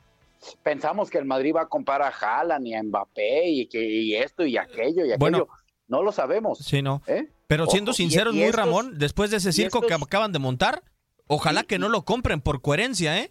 pensamos 0.63 1.11
que 1.11 1.19
el 1.19 1.25
Madrid 1.25 1.55
va 1.55 1.63
a 1.63 1.67
comprar 1.67 2.03
a 2.03 2.09
Haaland 2.09 2.67
y 2.67 2.75
a 2.75 2.83
Mbappé 2.83 3.49
y, 3.49 3.67
que, 3.67 4.19
esto 4.21 4.45
y 4.45 4.57
aquello 4.57 5.05
y 5.05 5.13
aquello. 5.13 5.19
Bueno, 5.19 5.49
no 5.89 6.03
lo 6.03 6.13
sabemos. 6.13 6.59
Sí, 6.59 6.83
no. 6.83 7.03
¿eh? 7.07 7.29
Pero 7.47 7.67
siendo 7.67 7.93
sinceros, 7.93 8.35
muy 8.35 8.51
Ramón, 8.51 8.99
después 8.99 9.31
de 9.31 9.37
ese 9.37 9.53
circo 9.53 9.83
que 9.83 9.95
acaban 9.95 10.33
de 10.33 10.39
montar, 10.39 10.83
ojalá 11.27 11.63
que 11.63 11.79
no 11.79 11.89
lo 11.89 12.05
compren 12.05 12.41
por 12.41 12.61
coherencia, 12.61 13.19
¿eh? 13.19 13.31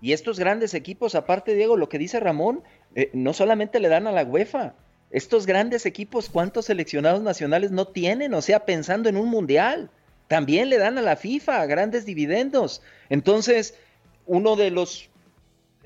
Y 0.00 0.12
estos 0.12 0.38
grandes 0.38 0.74
equipos, 0.74 1.14
aparte, 1.14 1.54
Diego, 1.54 1.76
lo 1.76 1.88
que 1.88 1.98
dice 1.98 2.20
Ramón, 2.20 2.62
eh, 2.94 3.10
no 3.14 3.32
solamente 3.32 3.80
le 3.80 3.88
dan 3.88 4.06
a 4.06 4.12
la 4.12 4.24
UEFA. 4.24 4.74
Estos 5.10 5.46
grandes 5.46 5.86
equipos, 5.86 6.28
¿cuántos 6.28 6.66
seleccionados 6.66 7.22
nacionales 7.22 7.70
no 7.70 7.86
tienen? 7.86 8.34
O 8.34 8.42
sea, 8.42 8.66
pensando 8.66 9.08
en 9.08 9.16
un 9.16 9.28
mundial. 9.28 9.90
También 10.28 10.68
le 10.68 10.78
dan 10.78 10.98
a 10.98 11.02
la 11.02 11.16
FIFA 11.16 11.66
grandes 11.66 12.04
dividendos. 12.04 12.82
Entonces, 13.08 13.78
uno 14.26 14.56
de 14.56 14.70
los 14.70 15.08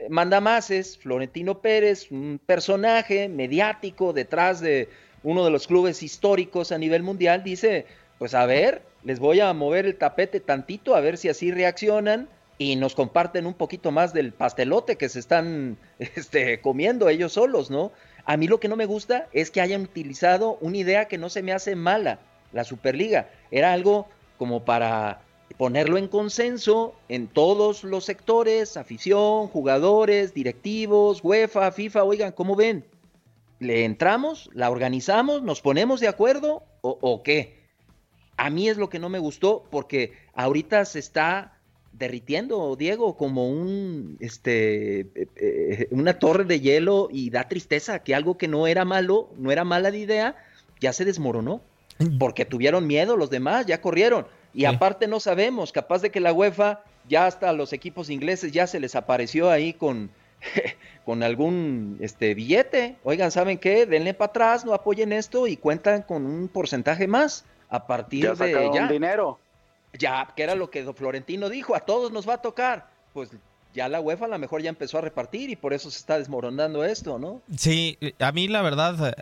manda 0.09 0.41
más 0.41 0.71
es 0.71 0.97
Florentino 0.97 1.61
Pérez, 1.61 2.11
un 2.11 2.41
personaje 2.45 3.29
mediático 3.29 4.13
detrás 4.13 4.61
de 4.61 4.89
uno 5.23 5.45
de 5.45 5.51
los 5.51 5.67
clubes 5.67 6.03
históricos 6.03 6.73
a 6.73 6.79
nivel 6.79 7.03
mundial, 7.03 7.43
dice, 7.45 7.87
pues 8.19 8.35
a 8.35 8.47
ver, 8.47 8.83
les 9.05 9.19
voy 9.19 9.41
a 9.41 9.53
mover 9.53 9.87
el 9.87 9.97
tapete 9.97 10.41
tantito, 10.41 10.95
a 10.95 11.01
ver 11.01 11.19
si 11.19 11.29
así 11.29 11.51
reaccionan 11.51 12.29
y 12.59 12.77
nos 12.77 12.95
comparten 12.95 13.47
un 13.47 13.55
poquito 13.55 13.93
más 13.93 14.13
del 14.13 14.33
pastelote 14.33 14.97
que 14.97 15.09
se 15.09 15.21
están 15.21 15.79
este, 15.99 16.61
comiendo 16.61 17.09
ellos 17.09 17.33
solos, 17.33 17.71
¿no? 17.71 17.93
A 18.25 18.37
mí 18.37 18.47
lo 18.47 18.61
que 18.61 18.69
no 18.69 18.77
me 18.77 18.87
gusta 18.87 19.29
es 19.33 19.51
que 19.51 19.61
hayan 19.61 19.83
utilizado 19.83 20.59
una 20.61 20.77
idea 20.77 21.07
que 21.07 21.17
no 21.17 21.31
se 21.31 21.43
me 21.43 21.53
hace 21.53 21.77
mala, 21.77 22.19
la 22.53 22.65
Superliga. 22.65 23.31
Era 23.51 23.73
algo 23.73 24.07
como 24.37 24.65
para 24.65 25.23
ponerlo 25.57 25.97
en 25.97 26.09
consenso 26.09 26.95
en 27.09 27.27
todos 27.27 27.85
los 27.85 28.05
sectores, 28.05 28.77
afición, 28.77 29.49
jugadores, 29.49 30.35
directivos, 30.35 31.21
UEFA, 31.23 31.73
FIFA, 31.73 32.05
oigan, 32.05 32.33
¿cómo 32.33 32.55
ven? 32.55 32.85
¿Le 33.59 33.85
entramos? 33.85 34.51
¿La 34.53 34.71
organizamos? 34.71 35.43
¿Nos 35.43 35.61
ponemos 35.61 36.01
de 36.01 36.09
acuerdo? 36.09 36.65
¿O, 36.81 37.23
qué? 37.23 37.59
A 38.37 38.51
mí 38.51 38.69
es 38.69 38.77
lo 38.77 38.89
que 38.89 39.01
no 39.01 39.09
me 39.09 39.19
gustó 39.19 39.65
porque 39.71 40.13
ahorita 40.35 40.85
se 40.85 41.01
está 41.01 41.59
derritiendo, 41.93 42.77
Diego, 42.77 43.17
como 43.17 43.49
un, 43.49 44.17
este, 44.21 45.01
eh, 45.01 45.29
eh, 45.37 45.89
una 45.91 46.21
torre 46.21 46.45
de 46.45 46.61
hielo 46.61 47.09
y 47.11 47.31
da 47.31 47.49
tristeza 47.49 47.99
que 48.05 48.15
algo 48.15 48.39
que 48.39 48.47
no 48.47 48.69
era 48.69 48.85
malo, 48.85 49.31
no 49.37 49.51
era 49.51 49.65
mala 49.65 49.91
de 49.91 49.99
idea, 49.99 50.37
ya 50.81 50.93
se 50.93 51.05
desmoronó. 51.05 51.61
Porque 52.21 52.45
tuvieron 52.45 52.87
miedo 52.87 53.17
los 53.17 53.29
demás, 53.29 53.67
ya 53.67 53.81
corrieron. 53.81 54.29
Y 54.55 54.67
aparte 54.67 55.09
no 55.09 55.19
sabemos, 55.19 55.73
capaz 55.73 56.01
de 56.01 56.11
que 56.11 56.21
la 56.21 56.33
UEFA 56.33 56.85
ya 57.09 57.27
hasta 57.27 57.53
los 57.53 57.73
equipos 57.73 58.09
ingleses 58.09 58.53
ya 58.53 58.69
se 58.69 58.79
les 58.79 58.95
apareció 58.95 59.51
ahí 59.51 59.73
con, 59.73 60.11
con 61.05 61.23
algún 61.23 61.99
este, 62.01 62.35
billete. 62.35 62.97
Oigan, 63.05 63.31
¿saben 63.31 63.59
qué? 63.59 63.87
Denle 63.87 64.15
para 64.15 64.31
atrás, 64.31 64.65
no 64.65 64.75
apoyen 64.75 65.13
esto 65.13 65.47
y 65.47 65.57
cuentan 65.57 66.03
con 66.03 66.27
un 66.27 66.49
porcentaje 66.49 67.07
más 67.07 67.45
a 67.69 67.87
partir 67.87 68.35
de 68.35 68.71
ya. 68.75 68.89
dinero. 68.89 69.39
Ya, 69.99 70.33
que 70.37 70.43
era 70.43 70.55
lo 70.55 70.71
que 70.71 70.85
Florentino 70.93 71.49
dijo, 71.49 71.75
a 71.75 71.81
todos 71.81 72.13
nos 72.13 72.29
va 72.29 72.35
a 72.35 72.43
tocar. 72.43 72.91
Pues 73.13 73.31
ya 73.75 73.89
la 73.89 74.01
UEFA 74.01 74.27
a 74.27 74.29
lo 74.29 74.39
mejor 74.39 74.63
ya 74.63 74.69
empezó 74.69 74.99
a 74.99 75.01
repartir 75.01 75.51
y 75.51 75.57
por 75.57 75.73
eso 75.73 75.91
se 75.91 75.99
está 75.99 76.19
desmoronando 76.19 76.85
esto, 76.85 77.19
¿no? 77.19 77.43
Sí, 77.57 77.99
a 78.19 78.33
mí 78.33 78.49
la 78.49 78.63
verdad 78.63 79.15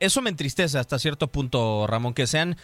eso 0.00 0.22
me 0.22 0.30
entristece 0.30 0.78
hasta 0.78 0.98
cierto 0.98 1.28
punto, 1.28 1.86
Ramón, 1.86 2.14
que 2.14 2.26
sean 2.26 2.56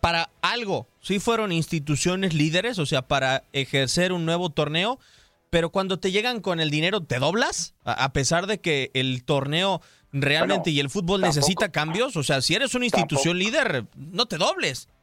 para 0.00 0.30
algo, 0.42 0.86
sí 1.00 1.18
fueron 1.18 1.50
instituciones 1.50 2.34
líderes, 2.34 2.78
o 2.78 2.86
sea, 2.86 3.02
para 3.02 3.44
ejercer 3.52 4.12
un 4.12 4.26
nuevo 4.26 4.50
torneo, 4.50 5.00
pero 5.52 5.68
cuando 5.68 5.98
te 5.98 6.10
llegan 6.10 6.40
con 6.40 6.60
el 6.60 6.70
dinero, 6.70 7.02
¿te 7.02 7.18
doblas? 7.18 7.74
A 7.84 8.14
pesar 8.14 8.46
de 8.46 8.62
que 8.62 8.90
el 8.94 9.22
torneo 9.22 9.82
realmente 10.10 10.70
y 10.70 10.80
el 10.80 10.88
fútbol 10.88 11.20
necesita 11.20 11.70
cambios, 11.70 12.16
o 12.16 12.22
sea, 12.22 12.40
si 12.40 12.54
eres 12.54 12.74
una 12.74 12.86
institución 12.86 13.38
líder, 13.38 13.84
no 13.94 14.24
te 14.24 14.38
dobles. 14.38 14.88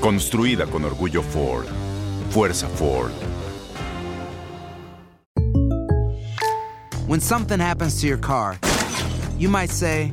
Construida 0.00 0.66
con 0.66 0.84
orgullo 0.84 1.22
Ford. 1.22 1.66
Fuerza 2.30 2.68
Ford. 2.68 3.12
When 7.06 7.20
something 7.20 7.58
happens 7.58 8.00
to 8.00 8.06
your 8.06 8.18
car, 8.18 8.56
you 9.36 9.48
might 9.48 9.70
say, 9.70 10.12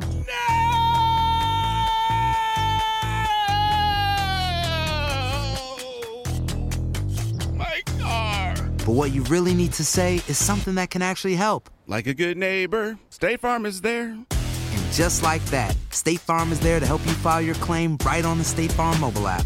My 7.54 7.82
car. 8.00 8.56
but 8.78 8.90
what 8.90 9.12
you 9.12 9.24
really 9.24 9.54
need 9.54 9.74
to 9.74 9.86
say 9.86 10.16
is 10.28 10.38
something 10.38 10.76
that 10.76 10.90
can 10.90 11.02
actually 11.02 11.36
help. 11.36 11.70
Like 11.88 12.08
a 12.08 12.14
good 12.14 12.38
neighbor, 12.38 12.98
State 13.10 13.40
Farm 13.42 13.66
is 13.66 13.82
there. 13.82 14.10
And 14.10 14.92
just 14.92 15.24
like 15.24 15.44
that, 15.46 15.76
State 15.92 16.20
Farm 16.20 16.52
is 16.52 16.60
there 16.60 16.80
to 16.80 16.86
help 16.86 17.06
you 17.06 17.14
file 17.14 17.42
your 17.42 17.56
claim 17.56 17.98
right 18.06 18.26
on 18.26 18.38
the 18.38 18.44
State 18.44 18.72
Farm 18.72 19.00
mobile 19.00 19.28
app. 19.28 19.46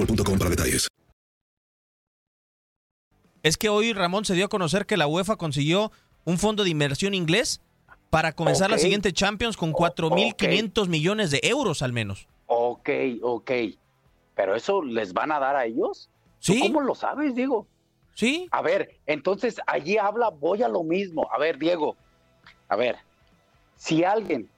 boostmobile.com 0.05 0.37
para 0.37 0.49
detalles. 0.49 0.87
Es 3.43 3.57
que 3.57 3.69
hoy 3.69 3.93
Ramón 3.93 4.25
se 4.25 4.35
dio 4.35 4.45
a 4.45 4.49
conocer 4.49 4.85
que 4.85 4.97
la 4.97 5.07
UEFA 5.07 5.35
consiguió 5.35 5.91
un 6.25 6.37
fondo 6.37 6.63
de 6.63 6.69
inversión 6.69 7.13
inglés 7.13 7.59
para 8.11 8.33
comenzar 8.33 8.69
la 8.69 8.77
siguiente 8.77 9.13
Champions 9.13 9.57
con 9.57 9.73
4.500 9.73 10.87
millones 10.87 11.31
de 11.31 11.39
euros 11.43 11.81
al 11.81 11.93
menos. 11.93 12.27
Ok, 12.45 12.89
ok. 13.21 13.51
Pero 14.35 14.55
eso 14.55 14.83
les 14.83 15.13
van 15.13 15.31
a 15.31 15.39
dar 15.39 15.55
a 15.55 15.65
ellos. 15.65 16.09
¿Tú 16.45 16.53
Sí. 16.53 16.59
¿Cómo 16.59 16.81
lo 16.81 16.93
sabes, 16.93 17.35
Diego? 17.35 17.67
Sí. 18.15 18.47
A 18.51 18.61
ver, 18.61 18.99
entonces 19.05 19.59
allí 19.65 19.97
habla, 19.97 20.29
voy 20.29 20.61
a 20.61 20.67
lo 20.67 20.83
mismo. 20.83 21.27
A 21.31 21.39
ver, 21.39 21.57
Diego, 21.57 21.95
a 22.67 22.75
ver, 22.75 22.97
si 23.77 24.03
alguien 24.03 24.49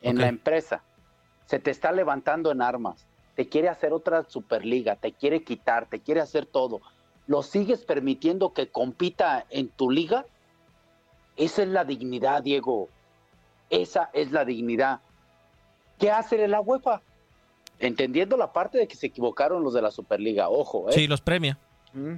en 0.00 0.18
la 0.18 0.28
empresa 0.28 0.82
se 1.46 1.58
te 1.58 1.70
está 1.70 1.92
levantando 1.92 2.50
en 2.50 2.62
armas, 2.62 3.06
te 3.34 3.48
quiere 3.48 3.68
hacer 3.68 3.92
otra 3.92 4.24
superliga, 4.28 4.96
te 4.96 5.12
quiere 5.12 5.42
quitar, 5.42 5.88
te 5.88 6.00
quiere 6.00 6.20
hacer 6.20 6.46
todo, 6.46 6.80
¿lo 7.26 7.42
sigues 7.42 7.84
permitiendo 7.84 8.52
que 8.52 8.68
compita 8.68 9.46
en 9.50 9.68
tu 9.68 9.90
liga? 9.90 10.26
Esa 11.36 11.62
es 11.62 11.68
la 11.68 11.84
dignidad, 11.84 12.42
Diego. 12.42 12.88
Esa 13.70 14.10
es 14.12 14.32
la 14.32 14.44
dignidad. 14.44 15.00
¿Qué 15.98 16.10
hace 16.10 16.46
la 16.46 16.60
UEFA? 16.60 17.00
Entendiendo 17.78 18.36
la 18.36 18.52
parte 18.52 18.78
de 18.78 18.86
que 18.86 18.96
se 18.96 19.06
equivocaron 19.06 19.64
los 19.64 19.72
de 19.72 19.82
la 19.82 19.90
Superliga, 19.90 20.48
ojo, 20.50 20.90
¿eh? 20.90 20.92
Sí, 20.92 21.06
los 21.06 21.20
premia. 21.20 21.58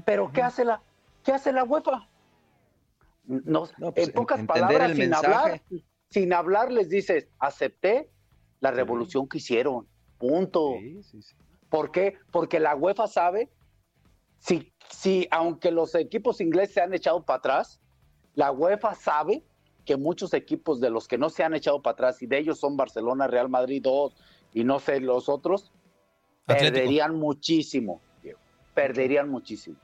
Pero 0.04 0.30
¿qué 0.32 0.42
hace 0.42 0.64
la, 0.64 0.80
qué 1.22 1.32
hace 1.32 1.52
la 1.52 1.64
UEFA? 1.64 2.08
No, 3.24 3.68
No, 3.78 3.92
pues, 3.92 4.08
en 4.08 4.14
pocas 4.14 4.44
palabras, 4.44 4.90
sin 4.90 5.10
mensaje. 5.10 5.26
hablar, 5.26 5.62
sin 6.10 6.32
hablar 6.32 6.72
les 6.72 6.88
dices, 6.88 7.28
acepté 7.38 8.10
la 8.60 8.70
revolución 8.70 9.28
que 9.28 9.38
hicieron. 9.38 9.86
Punto. 10.18 10.74
Sí, 10.78 11.02
sí, 11.02 11.22
sí. 11.22 11.34
¿Por 11.68 11.90
qué? 11.90 12.18
Porque 12.30 12.60
la 12.60 12.76
UEFA 12.76 13.08
sabe, 13.08 13.50
si, 14.38 14.72
si 14.90 15.26
aunque 15.30 15.70
los 15.70 15.94
equipos 15.94 16.40
ingleses 16.40 16.74
se 16.74 16.80
han 16.80 16.94
echado 16.94 17.24
para 17.24 17.38
atrás, 17.38 17.80
la 18.34 18.52
UEFA 18.52 18.94
sabe 18.94 19.42
que 19.84 19.96
muchos 19.96 20.34
equipos 20.34 20.80
de 20.80 20.90
los 20.90 21.08
que 21.08 21.18
no 21.18 21.30
se 21.30 21.42
han 21.42 21.54
echado 21.54 21.82
para 21.82 21.92
atrás, 21.92 22.22
y 22.22 22.26
de 22.26 22.38
ellos 22.38 22.58
son 22.58 22.76
Barcelona, 22.76 23.26
Real 23.26 23.48
Madrid, 23.48 23.82
dos, 23.82 24.16
y 24.52 24.64
no 24.64 24.78
sé 24.78 25.00
los 25.00 25.28
otros, 25.28 25.72
Atlético. 26.46 26.74
perderían 26.74 27.16
muchísimo, 27.16 28.00
Diego, 28.22 28.38
perderían 28.72 29.28
muchísimo. 29.28 29.76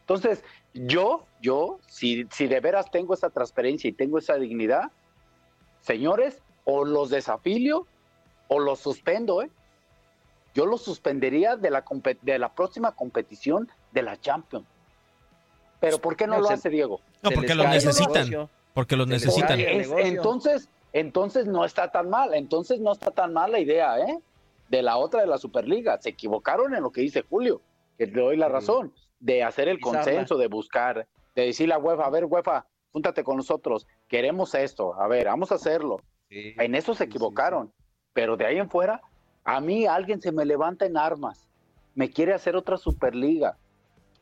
Entonces, 0.00 0.44
yo, 0.74 1.26
yo, 1.40 1.78
si, 1.86 2.26
si 2.30 2.46
de 2.46 2.60
veras 2.60 2.90
tengo 2.90 3.14
esa 3.14 3.30
transparencia 3.30 3.88
y 3.88 3.92
tengo 3.92 4.18
esa 4.18 4.36
dignidad, 4.36 4.92
señores, 5.80 6.42
o 6.64 6.84
los 6.84 7.10
desafilio 7.10 7.86
o 8.48 8.58
los 8.60 8.80
suspendo, 8.80 9.42
¿eh? 9.42 9.50
Yo 10.54 10.66
los 10.66 10.82
suspendería 10.82 11.56
de 11.56 11.70
la, 11.70 11.84
de 12.22 12.38
la 12.38 12.54
próxima 12.54 12.92
competición 12.92 13.68
de 13.92 14.02
la 14.02 14.20
Champions. 14.20 14.66
Pero 15.80 15.98
¿por 15.98 16.16
qué 16.16 16.26
no 16.26 16.34
No, 16.36 16.40
lo 16.42 16.46
se- 16.48 16.54
hace 16.54 16.70
Diego? 16.70 17.00
No, 17.22 17.30
porque 17.30 17.52
el 17.52 17.58
necesitan. 17.58 18.12
negocio. 18.12 18.50
Porque 18.72 18.96
les 18.96 19.06
necesitan. 19.06 19.60
Es- 19.60 19.90
entonces, 19.98 20.68
entonces 20.92 21.46
no 21.46 21.64
está 21.64 21.90
tan 21.90 22.08
mal, 22.08 22.34
entonces 22.34 22.80
no 22.80 22.92
está 22.92 23.10
tan 23.10 23.32
mal 23.32 23.52
la 23.52 23.58
idea, 23.58 23.98
¿eh? 23.98 24.18
De 24.68 24.82
la 24.82 24.96
otra 24.96 25.20
de 25.20 25.26
la 25.26 25.38
Superliga. 25.38 26.00
Se 26.00 26.10
equivocaron 26.10 26.74
en 26.74 26.82
lo 26.82 26.90
que 26.90 27.00
dice 27.00 27.24
Julio, 27.28 27.60
que 27.98 28.06
le 28.06 28.20
doy 28.22 28.36
la 28.36 28.48
razón, 28.48 28.92
de 29.20 29.42
hacer 29.42 29.68
el 29.68 29.80
consenso, 29.80 30.36
de 30.38 30.46
buscar, 30.46 31.06
de 31.34 31.46
decirle 31.46 31.74
a 31.74 31.78
UEFA, 31.78 32.04
a 32.06 32.10
ver, 32.10 32.24
UEFA, 32.26 32.66
júntate 32.92 33.24
con 33.24 33.36
nosotros, 33.36 33.86
queremos 34.08 34.54
esto, 34.54 34.94
a 34.94 35.08
ver, 35.08 35.26
vamos 35.26 35.50
a 35.50 35.56
hacerlo. 35.56 36.00
Sí, 36.28 36.54
En 36.58 36.74
eso 36.74 36.94
se 36.94 36.98
sí, 36.98 37.04
sí, 37.04 37.10
equivocaron, 37.10 37.72
pero 38.14 38.36
de 38.38 38.46
ahí 38.46 38.56
en 38.58 38.70
fuera, 38.70 39.02
a 39.44 39.60
mí 39.60 39.84
alguien 39.86 40.22
se 40.22 40.32
me 40.32 40.46
levanta 40.46 40.86
en 40.86 40.96
armas, 40.96 41.46
me 41.94 42.08
quiere 42.10 42.32
hacer 42.32 42.56
otra 42.56 42.78
Superliga. 42.78 43.58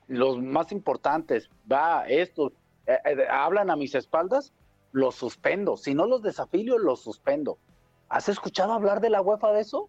Los 0.09 0.43
más 0.43 0.73
importantes, 0.73 1.49
va, 1.71 2.05
estos, 2.09 2.53
eh, 2.87 2.99
eh, 3.05 3.27
hablan 3.31 3.71
a 3.71 3.77
mis 3.77 3.95
espaldas, 3.95 4.53
los 4.91 5.15
suspendo. 5.15 5.77
Si 5.77 5.95
no 5.95 6.07
los 6.07 6.23
desafío, 6.23 6.77
los 6.79 7.01
suspendo. 7.01 7.57
¿Has 8.09 8.29
escuchado 8.29 8.73
hablar 8.73 9.01
de 9.01 9.09
la 9.11 9.23
UEFA 9.23 9.53
de 9.53 9.61
eso? 9.61 9.89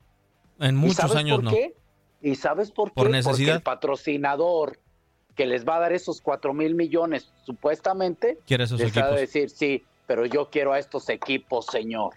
En 0.60 0.76
¿Y 0.76 0.80
muchos 0.80 0.96
sabes 0.98 1.16
años 1.18 1.38
por 1.38 1.44
no. 1.46 1.52
qué? 1.52 1.76
¿Y 2.22 2.36
sabes 2.36 2.72
por 2.72 2.90
qué? 2.90 2.94
Por 2.94 3.06
Porque 3.06 3.18
necesidad. 3.18 3.56
el 3.56 3.62
patrocinador 3.64 4.80
que 5.36 5.46
les 5.48 5.68
va 5.68 5.78
a 5.78 5.80
dar 5.80 5.94
esos 5.94 6.22
cuatro 6.22 6.54
mil 6.54 6.76
millones, 6.76 7.34
supuestamente, 7.44 8.38
Quiere 8.46 8.66
esos 8.66 8.80
les 8.80 8.96
va 8.96 9.02
a 9.02 9.06
equipos. 9.06 9.20
decir, 9.20 9.50
sí, 9.50 9.84
pero 10.06 10.26
yo 10.26 10.50
quiero 10.50 10.72
a 10.74 10.80
estos 10.80 11.10
equipos, 11.10 11.66
señor. 11.66 12.14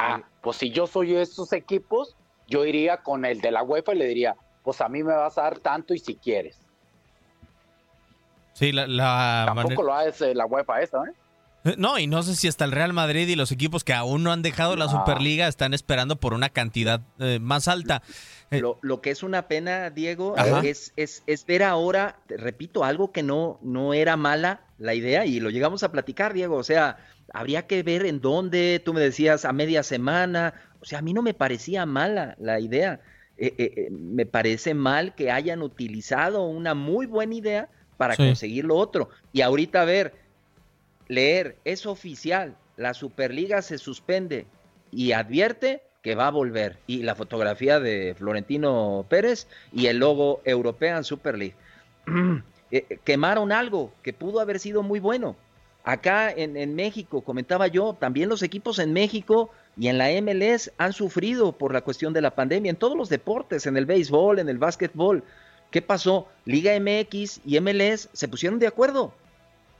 Ah, 0.00 0.22
pues 0.42 0.56
si 0.58 0.70
yo 0.70 0.86
soy 0.86 1.16
estos 1.16 1.52
equipos, 1.52 2.14
yo 2.46 2.64
iría 2.64 2.98
con 2.98 3.24
el 3.24 3.40
de 3.40 3.50
la 3.50 3.64
UEFA 3.64 3.94
y 3.94 3.98
le 3.98 4.06
diría, 4.06 4.36
pues 4.62 4.80
a 4.80 4.88
mí 4.88 5.02
me 5.02 5.12
vas 5.12 5.36
a 5.38 5.42
dar 5.42 5.58
tanto 5.58 5.92
y 5.92 5.98
si 5.98 6.14
quieres. 6.14 6.56
Sí, 8.52 8.70
la, 8.70 8.86
la 8.86 9.42
Tampoco 9.46 9.68
manera- 9.68 9.82
lo 9.82 9.94
hace 10.10 10.34
la 10.36 10.46
UEFA 10.46 10.82
esa, 10.82 10.98
¿eh? 11.04 11.12
Eh, 11.64 11.74
No, 11.78 11.98
y 11.98 12.06
no 12.06 12.22
sé 12.22 12.34
si 12.36 12.48
hasta 12.48 12.64
el 12.64 12.72
Real 12.72 12.92
Madrid 12.92 13.28
y 13.28 13.36
los 13.36 13.52
equipos 13.52 13.84
que 13.84 13.92
aún 13.92 14.22
no 14.22 14.32
han 14.32 14.42
dejado 14.42 14.76
la. 14.76 14.88
Superliga 14.88 15.48
están 15.48 15.74
esperando 15.74 16.16
por 16.16 16.34
una 16.34 16.48
cantidad 16.48 17.00
eh, 17.18 17.38
más 17.40 17.68
alta. 17.68 18.02
Eh, 18.50 18.60
Lo, 18.60 18.78
lo 18.82 19.00
que 19.02 19.10
es 19.10 19.22
una 19.22 19.48
pena, 19.48 19.90
Diego, 19.90 20.34
Ajá. 20.38 20.60
es, 20.64 20.92
es, 20.96 21.22
es 21.26 21.44
ver 21.44 21.62
ahora, 21.62 22.20
repito, 22.28 22.84
algo 22.84 23.12
que 23.12 23.22
no, 23.22 23.58
no 23.62 23.92
era 23.92 24.16
mala 24.16 24.62
la 24.78 24.94
idea 24.94 25.26
y 25.26 25.40
lo 25.40 25.50
llegamos 25.50 25.82
a 25.82 25.92
platicar, 25.92 26.32
Diego. 26.32 26.56
O 26.56 26.64
sea, 26.64 26.96
habría 27.34 27.66
que 27.66 27.82
ver 27.82 28.06
en 28.06 28.20
dónde, 28.20 28.80
tú 28.82 28.94
me 28.94 29.00
decías 29.00 29.44
a 29.44 29.52
media 29.52 29.82
semana. 29.82 30.54
O 30.80 30.84
sea, 30.86 31.00
a 31.00 31.02
mí 31.02 31.12
no 31.12 31.20
me 31.22 31.34
parecía 31.34 31.84
mala 31.84 32.36
la 32.38 32.58
idea. 32.60 33.00
Eh, 33.36 33.54
eh, 33.58 33.72
eh, 33.76 33.88
me 33.90 34.24
parece 34.26 34.72
mal 34.74 35.14
que 35.14 35.30
hayan 35.30 35.62
utilizado 35.62 36.44
una 36.46 36.74
muy 36.74 37.06
buena 37.06 37.34
idea 37.34 37.68
para 37.98 38.14
Sí. 38.14 38.22
conseguir 38.24 38.64
lo 38.64 38.76
otro. 38.76 39.10
Y 39.32 39.42
ahorita 39.42 39.82
a 39.82 39.84
ver, 39.84 40.14
leer, 41.08 41.56
es 41.64 41.86
oficial, 41.86 42.56
la 42.76 42.94
Superliga 42.94 43.60
se 43.62 43.78
suspende 43.78 44.46
y 44.92 45.12
advierte 45.12 45.82
que 46.02 46.14
va 46.14 46.28
a 46.28 46.30
volver. 46.30 46.78
Y 46.86 47.02
la 47.02 47.14
fotografía 47.14 47.80
de 47.80 48.14
Florentino 48.16 49.04
Pérez 49.08 49.48
y 49.72 49.86
el 49.86 49.98
logo 49.98 50.40
European 50.44 51.04
Super 51.04 51.36
League. 51.36 51.56
Eh, 52.70 52.98
quemaron 53.02 53.50
algo 53.50 53.94
que 54.02 54.12
pudo 54.12 54.40
haber 54.40 54.58
sido 54.58 54.82
muy 54.82 55.00
bueno. 55.00 55.36
Acá 55.84 56.30
en, 56.30 56.54
en 56.58 56.74
México, 56.74 57.22
comentaba 57.22 57.66
yo, 57.66 57.96
también 57.98 58.28
los 58.28 58.42
equipos 58.42 58.78
en 58.78 58.92
México 58.92 59.48
y 59.78 59.88
en 59.88 59.96
la 59.96 60.10
MLS 60.20 60.70
han 60.76 60.92
sufrido 60.92 61.52
por 61.52 61.72
la 61.72 61.80
cuestión 61.80 62.12
de 62.12 62.20
la 62.20 62.34
pandemia, 62.34 62.68
en 62.68 62.76
todos 62.76 62.94
los 62.94 63.08
deportes, 63.08 63.64
en 63.64 63.78
el 63.78 63.86
béisbol, 63.86 64.38
en 64.38 64.50
el 64.50 64.58
básquetbol. 64.58 65.24
¿Qué 65.70 65.80
pasó? 65.80 66.28
Liga 66.44 66.78
MX 66.78 67.40
y 67.46 67.58
MLS 67.58 68.10
se 68.12 68.28
pusieron 68.28 68.58
de 68.58 68.66
acuerdo 68.66 69.14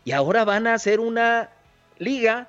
y 0.08 0.12
ahora 0.12 0.46
van 0.46 0.66
a 0.66 0.72
hacer 0.72 1.00
una 1.00 1.50
liga 1.98 2.48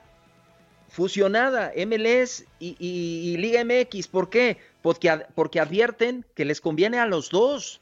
fusionada, 0.88 1.74
MLS 1.76 2.46
y, 2.58 2.78
y- 2.80 3.36
Liga 3.36 3.60
MX. 3.66 4.08
¿Por 4.08 4.30
qué? 4.30 4.58
porque, 4.82 5.26
porque 5.36 5.60
advierten 5.60 6.26
que 6.36 6.46
les 6.46 6.62
conviene 6.62 7.00
a 7.00 7.06
los 7.06 7.30
dos, 7.30 7.82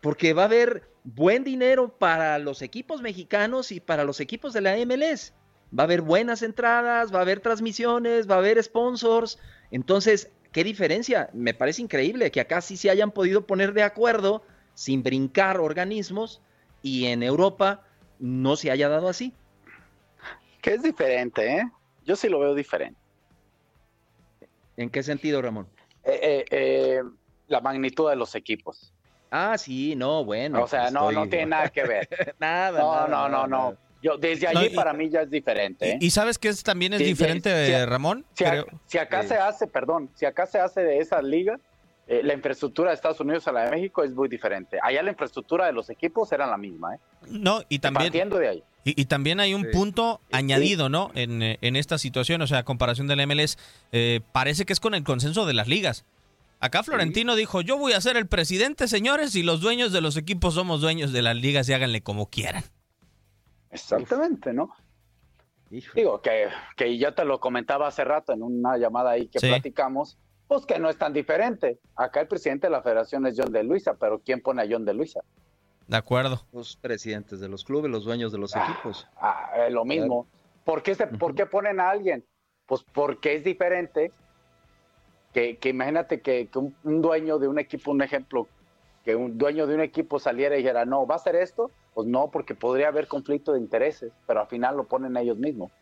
porque 0.00 0.32
va 0.32 0.44
a 0.44 0.46
haber 0.46 0.88
buen 1.04 1.44
dinero 1.44 1.94
para 1.98 2.38
los 2.38 2.62
equipos 2.62 3.02
mexicanos 3.02 3.70
y 3.70 3.80
para 3.80 4.04
los 4.04 4.18
equipos 4.18 4.54
de 4.54 4.62
la 4.62 4.78
MLS. 4.78 5.34
Va 5.78 5.82
a 5.82 5.84
haber 5.84 6.00
buenas 6.00 6.40
entradas, 6.40 7.12
va 7.14 7.18
a 7.18 7.22
haber 7.22 7.40
transmisiones, 7.40 8.30
va 8.30 8.36
a 8.36 8.38
haber 8.38 8.62
sponsors. 8.62 9.38
Entonces, 9.70 10.30
¿qué 10.52 10.64
diferencia? 10.64 11.28
Me 11.34 11.52
parece 11.52 11.82
increíble 11.82 12.30
que 12.30 12.40
acá 12.40 12.62
sí 12.62 12.78
se 12.78 12.88
hayan 12.88 13.10
podido 13.10 13.46
poner 13.46 13.74
de 13.74 13.82
acuerdo 13.82 14.42
sin 14.72 15.02
brincar 15.02 15.60
organismos 15.60 16.40
y 16.82 17.04
en 17.08 17.22
Europa 17.22 17.84
no 18.22 18.54
se 18.54 18.70
haya 18.70 18.88
dado 18.88 19.08
así. 19.08 19.34
Que 20.62 20.74
es 20.74 20.82
diferente, 20.82 21.56
¿eh? 21.56 21.70
Yo 22.04 22.14
sí 22.14 22.28
lo 22.28 22.38
veo 22.38 22.54
diferente. 22.54 22.98
¿En 24.76 24.90
qué 24.90 25.02
sentido, 25.02 25.42
Ramón? 25.42 25.66
Eh, 26.04 26.20
eh, 26.22 26.44
eh, 26.50 27.02
la 27.48 27.60
magnitud 27.60 28.08
de 28.08 28.16
los 28.16 28.36
equipos. 28.36 28.92
Ah, 29.30 29.58
sí, 29.58 29.96
no, 29.96 30.24
bueno. 30.24 30.62
O 30.62 30.68
sea, 30.68 30.90
no, 30.90 31.10
no 31.10 31.28
tiene 31.28 31.46
nada 31.46 31.68
que 31.68 31.82
ver. 31.82 32.08
nada, 32.38 32.78
no, 32.78 33.08
no, 33.08 33.28
no, 33.28 33.46
no, 33.48 33.76
Yo, 34.00 34.16
desde 34.16 34.46
allí 34.46 34.70
para 34.70 34.92
mí 34.92 35.10
ya 35.10 35.22
es 35.22 35.30
diferente. 35.30 35.98
¿Y 36.00 36.10
sabes 36.10 36.38
qué 36.38 36.48
es, 36.48 36.62
también 36.62 36.92
es 36.92 37.00
diferente, 37.00 37.84
Ramón? 37.86 38.24
Si, 38.86 38.98
acá 38.98 39.24
se 39.24 39.36
hace, 39.36 39.66
perdón, 39.66 40.10
si 40.14 40.26
acá 40.26 40.46
se 40.46 40.60
hace 40.60 40.82
de 40.82 40.98
esa 40.98 41.20
liga, 42.06 42.22
la 42.22 42.34
infraestructura 42.34 42.90
de 42.90 42.94
Estados 42.94 43.20
Unidos 43.20 43.46
a 43.48 43.52
la 43.52 43.64
de 43.64 43.70
México 43.70 44.02
es 44.02 44.12
muy 44.12 44.28
diferente. 44.28 44.78
Allá 44.82 45.02
la 45.02 45.10
infraestructura 45.10 45.66
de 45.66 45.72
los 45.72 45.90
equipos 45.90 46.30
era 46.32 46.46
la 46.46 46.56
misma, 46.56 46.94
¿eh? 46.94 46.98
No, 47.28 47.62
y 47.68 47.78
también... 47.78 48.06
Partiendo 48.06 48.38
de 48.38 48.48
ahí. 48.48 48.64
Y, 48.84 49.04
también 49.04 49.38
hay 49.38 49.54
un 49.54 49.70
punto 49.70 50.20
añadido, 50.32 50.88
¿no? 50.88 51.12
En, 51.14 51.40
en, 51.40 51.76
esta 51.76 51.98
situación, 51.98 52.42
o 52.42 52.48
sea, 52.48 52.64
comparación 52.64 53.06
del 53.06 53.24
MLS, 53.28 53.56
parece 54.32 54.64
que 54.64 54.72
es 54.72 54.80
con 54.80 54.94
el 54.94 55.04
consenso 55.04 55.46
de 55.46 55.54
las 55.54 55.68
ligas. 55.68 56.04
Acá 56.62 56.84
Florentino 56.84 57.34
dijo, 57.34 57.60
yo 57.60 57.76
voy 57.76 57.92
a 57.92 58.00
ser 58.00 58.16
el 58.16 58.28
presidente, 58.28 58.86
señores, 58.86 59.34
y 59.34 59.42
los 59.42 59.60
dueños 59.60 59.92
de 59.92 60.00
los 60.00 60.16
equipos 60.16 60.54
somos 60.54 60.80
dueños 60.80 61.12
de 61.12 61.20
las 61.20 61.34
ligas 61.34 61.68
y 61.68 61.72
háganle 61.72 62.02
como 62.02 62.26
quieran. 62.26 62.62
Exactamente, 63.72 64.52
¿no? 64.52 64.70
Digo, 65.70 66.22
que, 66.22 66.46
que 66.76 66.98
ya 66.98 67.16
te 67.16 67.24
lo 67.24 67.40
comentaba 67.40 67.88
hace 67.88 68.04
rato 68.04 68.32
en 68.32 68.44
una 68.44 68.76
llamada 68.76 69.10
ahí 69.10 69.26
que 69.26 69.40
platicamos, 69.40 70.18
pues 70.48 70.66
que 70.66 70.78
no 70.78 70.88
es 70.90 70.98
tan 70.98 71.12
diferente. 71.12 71.78
Acá 71.96 72.20
el 72.20 72.28
presidente 72.28 72.66
de 72.66 72.72
la 72.72 72.82
federación 72.82 73.26
es 73.26 73.34
John 73.36 73.52
de 73.52 73.62
Luisa, 73.62 73.94
pero 73.94 74.20
¿quién 74.20 74.40
pone 74.40 74.62
a 74.62 74.66
John 74.68 74.84
de 74.84 74.94
Luisa? 74.94 75.20
De 75.86 75.96
acuerdo. 75.96 76.42
Los 76.52 76.76
presidentes 76.76 77.40
de 77.40 77.48
los 77.48 77.64
clubes, 77.64 77.90
los 77.90 78.04
dueños 78.04 78.32
de 78.32 78.38
los 78.38 78.54
ah, 78.56 78.64
equipos. 78.64 79.06
Ah, 79.16 79.68
lo 79.70 79.84
mismo. 79.84 80.26
¿Por 80.64 80.82
qué, 80.82 80.94
¿Por 81.18 81.34
qué 81.34 81.46
ponen 81.46 81.80
a 81.80 81.90
alguien? 81.90 82.24
Pues 82.66 82.84
porque 82.92 83.34
es 83.34 83.44
diferente 83.44 84.12
que, 85.32 85.58
imagínate 85.64 86.20
que, 86.20 86.48
un, 86.54 87.02
dueño 87.02 87.38
de 87.38 87.48
un 87.48 87.58
equipo, 87.58 87.90
un 87.90 88.02
ejemplo, 88.02 88.46
que 89.04 89.16
un 89.16 89.38
dueño 89.38 89.66
de 89.66 89.74
un 89.74 89.80
equipo 89.80 90.18
saliera 90.18 90.54
y 90.54 90.58
dijera, 90.58 90.84
no, 90.84 91.06
¿va 91.06 91.16
a 91.16 91.18
ser 91.18 91.36
esto? 91.36 91.70
Pues 91.94 92.06
no, 92.06 92.30
porque 92.30 92.54
podría 92.54 92.88
haber 92.88 93.08
conflicto 93.08 93.52
de 93.52 93.58
intereses, 93.58 94.12
pero 94.26 94.40
al 94.40 94.46
final 94.46 94.76
lo 94.76 94.84
ponen 94.84 95.16
ellos 95.16 95.38
mismos. 95.38 95.72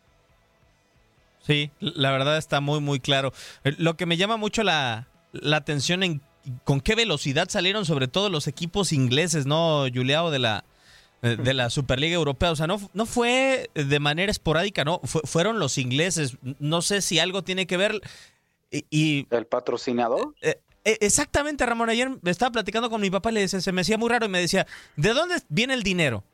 Sí, 1.47 1.71
la 1.81 2.11
verdad 2.11 2.37
está 2.37 2.61
muy, 2.61 2.81
muy 2.81 3.01
claro. 3.01 3.33
Eh, 3.65 3.75
lo 3.79 3.97
que 3.97 4.07
me 4.07 4.17
llama 4.17 4.37
mucho 4.37 4.63
la, 4.63 5.09
atención 5.53 6.03
en 6.03 6.21
con 6.65 6.81
qué 6.81 6.95
velocidad 6.95 7.49
salieron 7.49 7.85
sobre 7.85 8.09
todo 8.09 8.31
los 8.31 8.47
equipos 8.47 8.93
ingleses, 8.93 9.47
¿no, 9.47 9.85
Juliao, 9.93 10.31
de 10.31 10.39
la, 10.39 10.65
eh, 11.23 11.37
de 11.37 11.55
la 11.55 11.71
Superliga 11.71 12.15
Europea? 12.15 12.51
O 12.51 12.57
sea, 12.57 12.67
no, 12.67 12.81
no 12.95 13.07
fue 13.07 13.71
de 13.75 14.01
manera 14.01 14.31
esporádica, 14.31 14.85
¿no? 14.85 15.01
fueron 15.05 15.59
los 15.59 15.79
ingleses. 15.79 16.37
No 16.59 16.83
sé 16.83 17.03
si 17.03 17.19
algo 17.19 17.43
tiene 17.43 17.67
que 17.67 17.77
ver 17.77 18.01
y, 18.71 19.27
¿El 19.31 19.47
patrocinador? 19.47 20.35
Eh, 20.41 20.61
eh, 20.85 20.99
exactamente, 21.01 21.67
Ramón. 21.67 21.91
Ayer 21.91 22.11
estaba 22.25 22.53
platicando 22.53 22.89
con 22.89 23.01
mi 23.01 23.11
papá 23.11 23.31
y 23.31 23.35
le 23.35 23.41
decía, 23.41 23.61
se 23.61 23.73
me 23.73 23.81
hacía 23.81 23.99
muy 23.99 24.09
raro 24.09 24.27
y 24.27 24.29
me 24.29 24.41
decía, 24.41 24.67
¿de 24.97 25.13
dónde 25.13 25.37
viene 25.49 25.75
el 25.75 25.83
dinero? 25.83 26.25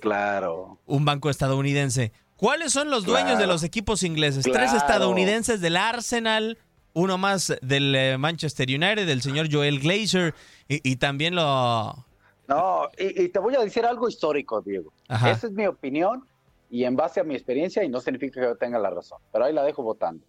claro. 0.00 0.78
Un 0.86 1.04
banco 1.04 1.30
estadounidense. 1.30 2.12
¿Cuáles 2.36 2.72
son 2.72 2.90
los 2.90 3.04
dueños 3.04 3.38
de 3.38 3.46
los 3.46 3.62
equipos 3.62 4.02
ingleses? 4.02 4.44
Tres 4.44 4.72
estadounidenses 4.74 5.60
del 5.60 5.76
Arsenal, 5.76 6.58
uno 6.92 7.16
más 7.16 7.56
del 7.62 7.94
eh, 7.94 8.18
Manchester 8.18 8.68
United, 8.68 9.06
del 9.06 9.22
señor 9.22 9.48
Joel 9.50 9.80
Glazer, 9.80 10.34
y, 10.68 10.96
también 10.96 11.34
lo... 11.34 12.04
No, 12.48 12.90
y, 12.98 13.28
te 13.28 13.38
voy 13.38 13.54
a 13.54 13.60
decir 13.60 13.86
algo 13.86 14.08
histórico, 14.08 14.60
Diego. 14.60 14.92
Esa 15.08 15.46
es 15.46 15.52
mi 15.52 15.66
opinión 15.66 16.26
y 16.70 16.84
en 16.84 16.96
base 16.96 17.20
a 17.20 17.24
mi 17.24 17.34
experiencia, 17.34 17.84
y 17.84 17.88
no 17.88 18.00
significa 18.00 18.40
que 18.40 18.46
yo 18.48 18.56
tenga 18.56 18.78
la 18.78 18.90
razón, 18.90 19.18
pero 19.32 19.44
ahí 19.44 19.52
la 19.52 19.62
dejo 19.62 19.82
votando. 19.82 20.24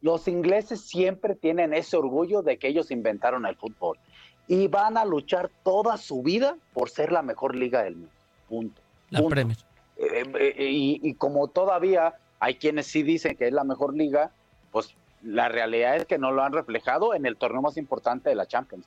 Los 0.00 0.28
ingleses 0.28 0.80
siempre 0.82 1.34
tienen 1.34 1.74
ese 1.74 1.96
orgullo 1.96 2.42
de 2.42 2.58
que 2.58 2.68
ellos 2.68 2.90
inventaron 2.92 3.46
el 3.46 3.56
fútbol 3.56 3.98
y 4.46 4.68
van 4.68 4.96
a 4.96 5.04
luchar 5.04 5.50
toda 5.64 5.96
su 5.96 6.22
vida 6.22 6.56
por 6.72 6.88
ser 6.88 7.10
la 7.10 7.22
mejor 7.22 7.56
liga 7.56 7.82
del 7.82 7.96
mundo. 7.96 8.12
Punto. 8.48 8.80
La 9.10 9.26
Premier. 9.26 9.56
Eh, 9.98 10.22
eh, 10.22 10.54
eh, 10.56 10.68
y, 11.02 11.14
como 11.14 11.48
todavía 11.48 12.14
hay 12.38 12.54
quienes 12.54 12.86
sí 12.86 13.02
dicen 13.02 13.36
que 13.36 13.48
es 13.48 13.52
la 13.52 13.64
mejor 13.64 13.94
liga, 13.94 14.30
pues 14.70 14.94
la 15.22 15.48
realidad 15.48 15.96
es 15.96 16.06
que 16.06 16.18
no 16.18 16.30
lo 16.30 16.42
han 16.44 16.52
reflejado 16.52 17.14
en 17.14 17.26
el 17.26 17.36
torneo 17.36 17.62
más 17.62 17.76
importante 17.76 18.28
de 18.28 18.36
la 18.36 18.46
Champions. 18.46 18.86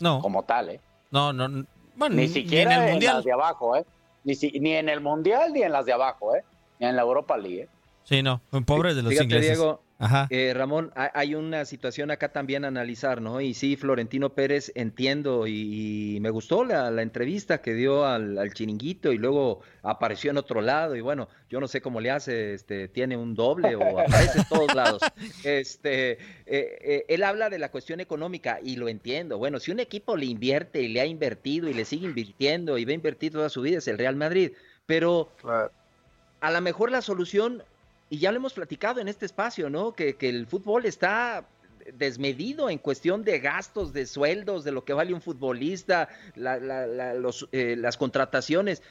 No. 0.00 0.20
Como 0.20 0.42
tal, 0.44 0.70
¿eh? 0.70 0.80
No, 1.10 1.32
no. 1.32 1.66
Bueno, 1.96 2.16
ni 2.16 2.28
siquiera 2.28 2.76
en, 2.76 2.82
el 2.82 2.90
mundial. 2.92 3.16
las 3.16 3.24
de 3.24 3.32
abajo, 3.32 3.76
¿eh? 3.76 3.84
Ni, 4.24 4.34
ni 4.60 4.72
en 4.72 4.88
el 4.88 5.00
Mundial 5.00 5.52
ni 5.52 5.62
en 5.62 5.72
las 5.72 5.84
de 5.84 5.92
abajo, 5.92 6.34
¿eh? 6.34 6.42
Ni 6.78 6.86
en 6.86 6.96
la 6.96 7.02
Europa 7.02 7.36
League, 7.36 7.62
¿eh? 7.62 7.68
Sí, 8.04 8.22
no. 8.22 8.40
Pobres 8.64 8.96
de 8.96 9.02
los 9.02 9.12
ingleses. 9.12 9.58
Diego, 9.58 9.82
eh, 10.30 10.52
Ramón, 10.54 10.92
hay 10.94 11.34
una 11.34 11.64
situación 11.66 12.10
acá 12.10 12.32
también 12.32 12.64
a 12.64 12.68
analizar, 12.68 13.20
¿no? 13.20 13.40
Y 13.40 13.52
sí, 13.52 13.76
Florentino 13.76 14.30
Pérez, 14.30 14.72
entiendo, 14.74 15.46
y, 15.46 16.18
me 16.20 16.30
gustó 16.30 16.64
la, 16.64 16.88
entrevista 17.02 17.60
que 17.60 17.74
dio 17.74 18.06
al, 18.06 18.52
chiringuito 18.54 19.12
y 19.12 19.18
luego 19.18 19.60
apareció 19.82 20.30
en 20.30 20.38
otro 20.38 20.62
lado, 20.62 20.96
y 20.96 21.02
bueno, 21.02 21.28
yo 21.50 21.60
no 21.60 21.68
sé 21.68 21.82
cómo 21.82 22.00
le 22.00 22.10
hace, 22.10 22.54
este, 22.54 22.88
tiene 22.88 23.16
un 23.16 23.34
doble 23.34 23.76
o 23.76 24.00
aparece 24.00 24.38
en 24.38 24.44
todos 24.48 24.74
lados. 24.74 25.02
Este, 25.44 26.12
eh, 26.12 26.18
eh, 26.46 27.04
él 27.08 27.22
habla 27.22 27.50
de 27.50 27.58
la 27.58 27.70
cuestión 27.70 28.00
económica 28.00 28.58
y 28.62 28.76
lo 28.76 28.88
entiendo. 28.88 29.38
Bueno, 29.38 29.58
si 29.58 29.70
un 29.70 29.80
equipo 29.80 30.16
le 30.16 30.26
invierte 30.26 30.82
y 30.82 30.88
le 30.88 31.00
ha 31.00 31.06
invertido 31.06 31.68
y 31.68 31.74
le 31.74 31.84
sigue 31.84 32.06
invirtiendo 32.06 32.78
y 32.78 32.84
va 32.84 32.90
a 32.90 32.94
invertir 32.94 33.32
toda 33.32 33.48
su 33.48 33.62
vida 33.62 33.78
es 33.78 33.88
el 33.88 33.98
Real 33.98 34.16
Madrid, 34.16 34.52
pero 34.86 35.30
a 36.40 36.50
lo 36.50 36.60
mejor 36.60 36.90
la 36.90 37.02
solución 37.02 37.62
y 38.10 38.18
ya 38.18 38.32
lo 38.32 38.38
hemos 38.38 38.54
platicado 38.54 39.00
en 39.00 39.06
este 39.06 39.24
espacio, 39.24 39.70
¿no? 39.70 39.92
Que, 39.92 40.16
el 40.20 40.46
fútbol 40.48 40.84
está 40.84 41.48
desmedido 41.94 42.68
en 42.68 42.78
cuestión 42.78 43.22
de 43.22 43.38
gastos, 43.38 43.92
de 43.92 44.04
sueldos, 44.04 44.64
de 44.64 44.72
lo 44.72 44.84
que 44.84 44.92
vale 44.92 45.14
un 45.14 45.22
futbolista, 45.22 46.08
eh, 46.34 47.76
las 47.78 47.96
contrataciones. 47.96 48.82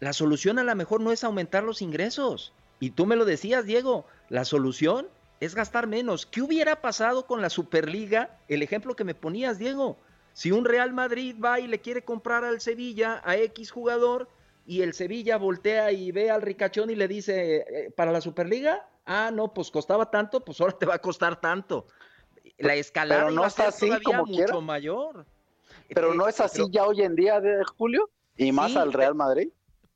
La 0.00 0.12
solución 0.12 0.58
a 0.58 0.64
lo 0.64 0.74
mejor 0.74 1.00
no 1.00 1.12
es 1.12 1.22
aumentar 1.22 1.62
los 1.62 1.82
ingresos. 1.82 2.52
Y 2.80 2.90
tú 2.90 3.06
me 3.06 3.14
lo 3.14 3.24
decías, 3.24 3.64
Diego, 3.64 4.06
la 4.28 4.44
solución 4.44 5.06
es 5.38 5.54
gastar 5.54 5.86
menos. 5.86 6.26
¿Qué 6.26 6.42
hubiera 6.42 6.80
pasado 6.80 7.26
con 7.26 7.40
la 7.40 7.50
Superliga? 7.50 8.36
El 8.48 8.62
ejemplo 8.62 8.96
que 8.96 9.04
me 9.04 9.14
ponías, 9.14 9.56
Diego. 9.56 9.98
Si 10.32 10.50
un 10.50 10.64
Real 10.64 10.92
Madrid 10.92 11.36
va 11.42 11.60
y 11.60 11.68
le 11.68 11.80
quiere 11.80 12.02
comprar 12.02 12.44
al 12.44 12.60
Sevilla 12.60 13.22
a 13.24 13.36
X 13.36 13.70
jugador, 13.70 14.28
y 14.66 14.82
el 14.82 14.94
Sevilla 14.94 15.36
voltea 15.36 15.92
y 15.92 16.10
ve 16.12 16.30
al 16.30 16.42
ricachón 16.42 16.90
y 16.90 16.94
le 16.94 17.08
dice, 17.08 17.56
eh, 17.56 17.90
¿para 17.90 18.12
la 18.12 18.20
Superliga? 18.20 18.88
Ah, 19.04 19.30
no, 19.32 19.52
pues 19.52 19.70
costaba 19.70 20.10
tanto, 20.10 20.44
pues 20.44 20.60
ahora 20.60 20.78
te 20.78 20.86
va 20.86 20.94
a 20.94 21.00
costar 21.00 21.40
tanto. 21.40 21.86
La 22.58 22.74
escalada 22.74 23.30
no 23.30 23.44
está 23.44 23.68
así 23.68 23.90
como 24.02 24.24
mucho 24.24 24.60
mayor. 24.60 25.26
Pero 25.88 26.12
eh, 26.12 26.16
no 26.16 26.28
es 26.28 26.40
así 26.40 26.62
ya 26.70 26.84
hoy 26.84 27.02
en 27.02 27.14
día 27.14 27.40
de 27.40 27.62
Julio 27.76 28.08
y 28.36 28.52
más 28.52 28.74
al 28.76 28.92
Real 28.92 29.14
Madrid. 29.14 29.48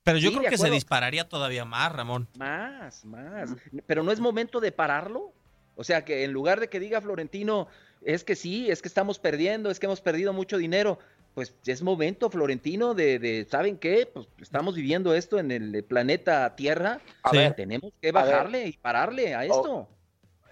Pero 0.02 0.18
yo 0.18 0.32
creo 0.32 0.50
que 0.50 0.58
se 0.58 0.70
dispararía 0.70 1.28
todavía 1.28 1.64
más, 1.64 1.92
Ramón. 1.92 2.28
Más, 2.38 3.04
más. 3.04 3.54
Pero 3.86 4.02
no 4.02 4.10
es 4.10 4.20
momento 4.20 4.60
de 4.60 4.72
pararlo. 4.72 5.32
O 5.76 5.84
sea, 5.84 6.04
que 6.04 6.24
en 6.24 6.32
lugar 6.32 6.60
de 6.60 6.68
que 6.68 6.80
diga 6.80 7.00
Florentino, 7.00 7.68
es 8.02 8.24
que 8.24 8.34
sí, 8.34 8.70
es 8.70 8.82
que 8.82 8.88
estamos 8.88 9.18
perdiendo, 9.18 9.70
es 9.70 9.78
que 9.78 9.86
hemos 9.86 10.00
perdido 10.00 10.32
mucho 10.32 10.56
dinero 10.56 10.98
pues 11.38 11.54
es 11.66 11.82
momento, 11.82 12.30
Florentino, 12.30 12.94
de, 12.94 13.46
¿saben 13.48 13.78
qué? 13.78 14.10
Pues 14.12 14.26
estamos 14.42 14.74
viviendo 14.74 15.14
esto 15.14 15.38
en 15.38 15.52
el 15.52 15.84
planeta 15.84 16.56
Tierra. 16.56 16.98
A 17.22 17.30
ver, 17.30 17.54
tenemos 17.54 17.92
que 18.02 18.10
bajarle 18.10 18.66
y 18.66 18.72
pararle 18.72 19.36
a 19.36 19.44
esto. 19.44 19.86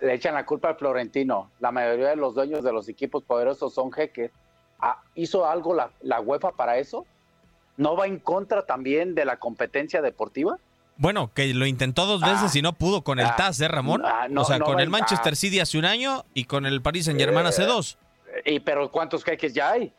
le 0.01 0.15
echan 0.15 0.35
la 0.35 0.47
culpa 0.47 0.69
al 0.69 0.77
Florentino. 0.77 1.51
La 1.59 1.73
mayoría 1.73 2.11
de 2.11 2.15
los 2.15 2.37
dueños 2.37 2.63
de 2.63 2.73
los 2.73 2.89
equipos 2.89 3.25
poderosos 3.25 3.75
son 3.75 3.91
jeques. 3.91 4.31
Ah, 4.79 5.03
¿Hizo 5.17 5.45
algo 5.45 5.75
la, 5.75 5.91
la 6.03 6.21
UEFA 6.21 6.53
para 6.53 6.79
eso? 6.79 7.05
¿No 7.77 7.97
va 7.97 8.07
en 8.07 8.21
contra 8.21 8.65
también 8.65 9.17
de 9.17 9.25
la 9.25 9.39
competencia 9.39 10.01
deportiva? 10.01 10.57
Bueno, 10.99 11.33
que 11.35 11.53
lo 11.53 11.67
intentó 11.67 12.07
dos 12.07 12.21
veces 12.21 12.53
ah. 12.55 12.59
y 12.59 12.63
no 12.63 12.75
pudo 12.75 13.03
con 13.03 13.19
el 13.19 13.27
ah. 13.27 13.35
TAS, 13.37 13.61
¿eh, 13.61 13.67
Ramón? 13.67 14.05
o 14.05 14.45
sea, 14.45 14.61
con 14.61 14.79
el 14.79 14.89
Manchester 14.89 15.35
City 15.35 15.59
hace 15.59 15.79
un 15.79 15.85
año 15.85 16.25
y 16.33 16.45
con 16.45 16.65
el 16.65 16.81
Paris 16.81 17.07
Saint 17.07 17.19
Germain 17.19 17.45
hace 17.45 17.65
eh, 17.65 17.67
dos. 17.67 17.99
¿Y 18.45 18.61
pero 18.61 18.89
cuántos 18.93 19.25
jeques 19.25 19.53
ya 19.53 19.73
hay? 19.73 19.93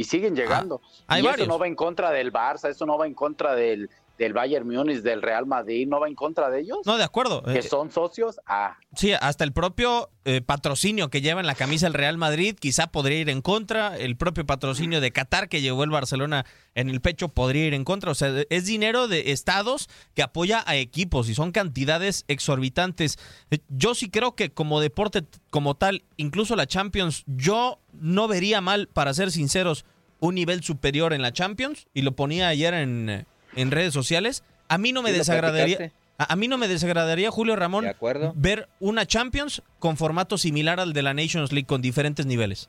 Y 0.00 0.04
siguen 0.04 0.34
llegando. 0.34 0.80
y 1.10 1.26
eso 1.26 1.44
no 1.46 1.58
va 1.58 1.66
en 1.66 1.74
contra 1.74 2.10
del 2.10 2.32
Barça, 2.32 2.70
eso 2.70 2.86
no 2.86 2.96
va 2.96 3.06
en 3.06 3.12
contra 3.12 3.54
del, 3.54 3.90
del 4.20 4.34
Bayern 4.34 4.68
Múnich, 4.68 5.00
del 5.00 5.22
Real 5.22 5.46
Madrid, 5.46 5.88
¿no 5.88 5.98
va 5.98 6.06
en 6.06 6.14
contra 6.14 6.50
de 6.50 6.60
ellos? 6.60 6.80
No, 6.84 6.98
de 6.98 7.04
acuerdo. 7.04 7.42
Que 7.42 7.62
son 7.62 7.90
socios. 7.90 8.38
Ah. 8.46 8.76
Sí, 8.94 9.12
hasta 9.18 9.44
el 9.44 9.52
propio 9.54 10.10
eh, 10.26 10.42
patrocinio 10.42 11.08
que 11.08 11.22
lleva 11.22 11.40
en 11.40 11.46
la 11.46 11.54
camisa 11.54 11.86
el 11.86 11.94
Real 11.94 12.18
Madrid 12.18 12.54
quizá 12.60 12.88
podría 12.88 13.18
ir 13.18 13.30
en 13.30 13.40
contra. 13.40 13.96
El 13.96 14.18
propio 14.18 14.44
patrocinio 14.44 15.00
de 15.00 15.10
Qatar 15.10 15.48
que 15.48 15.62
llevó 15.62 15.84
el 15.84 15.90
Barcelona 15.90 16.44
en 16.74 16.90
el 16.90 17.00
pecho 17.00 17.30
podría 17.30 17.66
ir 17.66 17.72
en 17.72 17.84
contra. 17.84 18.10
O 18.10 18.14
sea, 18.14 18.44
es 18.50 18.66
dinero 18.66 19.08
de 19.08 19.32
estados 19.32 19.88
que 20.12 20.22
apoya 20.22 20.62
a 20.66 20.76
equipos 20.76 21.30
y 21.30 21.34
son 21.34 21.50
cantidades 21.50 22.26
exorbitantes. 22.28 23.18
Eh, 23.50 23.60
yo 23.70 23.94
sí 23.94 24.10
creo 24.10 24.34
que 24.34 24.50
como 24.50 24.82
deporte 24.82 25.24
como 25.48 25.76
tal, 25.76 26.04
incluso 26.18 26.56
la 26.56 26.66
Champions, 26.66 27.24
yo 27.26 27.78
no 27.94 28.28
vería 28.28 28.60
mal, 28.60 28.86
para 28.86 29.14
ser 29.14 29.30
sinceros, 29.30 29.86
un 30.18 30.34
nivel 30.34 30.62
superior 30.62 31.14
en 31.14 31.22
la 31.22 31.32
Champions 31.32 31.86
y 31.94 32.02
lo 32.02 32.12
ponía 32.12 32.48
ayer 32.48 32.74
en 32.74 33.08
eh, 33.08 33.26
en 33.56 33.70
redes 33.70 33.92
sociales, 33.92 34.42
a 34.68 34.78
mí 34.78 34.92
no 34.92 35.02
me 35.02 35.12
desagradaría. 35.12 35.92
A, 36.18 36.36
mí 36.36 36.48
no 36.48 36.58
me 36.58 36.68
desagradaría, 36.68 37.30
Julio 37.30 37.56
Ramón, 37.56 37.86
ver 38.34 38.68
una 38.78 39.06
Champions 39.06 39.62
con 39.78 39.96
formato 39.96 40.36
similar 40.36 40.78
al 40.78 40.92
de 40.92 41.02
la 41.02 41.14
Nations 41.14 41.50
League 41.50 41.66
con 41.66 41.80
diferentes 41.80 42.26
niveles. 42.26 42.68